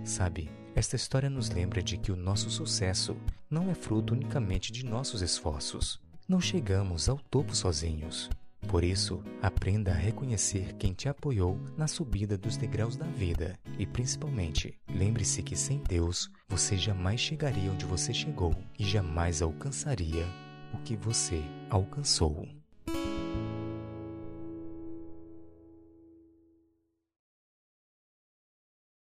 Sabe, 0.04 0.50
esta 0.76 0.96
história 0.96 1.30
nos 1.30 1.50
lembra 1.50 1.82
de 1.82 1.98
que 1.98 2.12
o 2.12 2.16
nosso 2.16 2.50
sucesso 2.50 3.16
não 3.50 3.70
é 3.70 3.74
fruto 3.74 4.14
unicamente 4.14 4.72
de 4.72 4.86
nossos 4.86 5.22
esforços. 5.22 6.00
Não 6.28 6.40
chegamos 6.42 7.08
ao 7.08 7.18
topo 7.18 7.56
sozinhos. 7.56 8.30
Por 8.68 8.84
isso, 8.84 9.24
aprenda 9.42 9.92
a 9.92 9.96
reconhecer 9.96 10.74
quem 10.74 10.94
te 10.94 11.08
apoiou 11.08 11.58
na 11.78 11.88
subida 11.88 12.38
dos 12.38 12.58
degraus 12.58 12.98
da 12.98 13.06
vida 13.06 13.58
e, 13.80 13.86
principalmente, 13.86 14.78
lembre-se 14.94 15.42
que 15.42 15.56
sem 15.56 15.80
Deus 15.80 16.30
você 16.48 16.78
jamais 16.78 17.20
chegaria 17.20 17.72
onde 17.72 17.86
você 17.86 18.14
chegou 18.14 18.54
e 18.78 18.84
jamais 18.84 19.42
alcançaria 19.42 20.28
o 20.74 20.78
que 20.80 20.96
você 20.96 21.42
alcançou. 21.70 22.48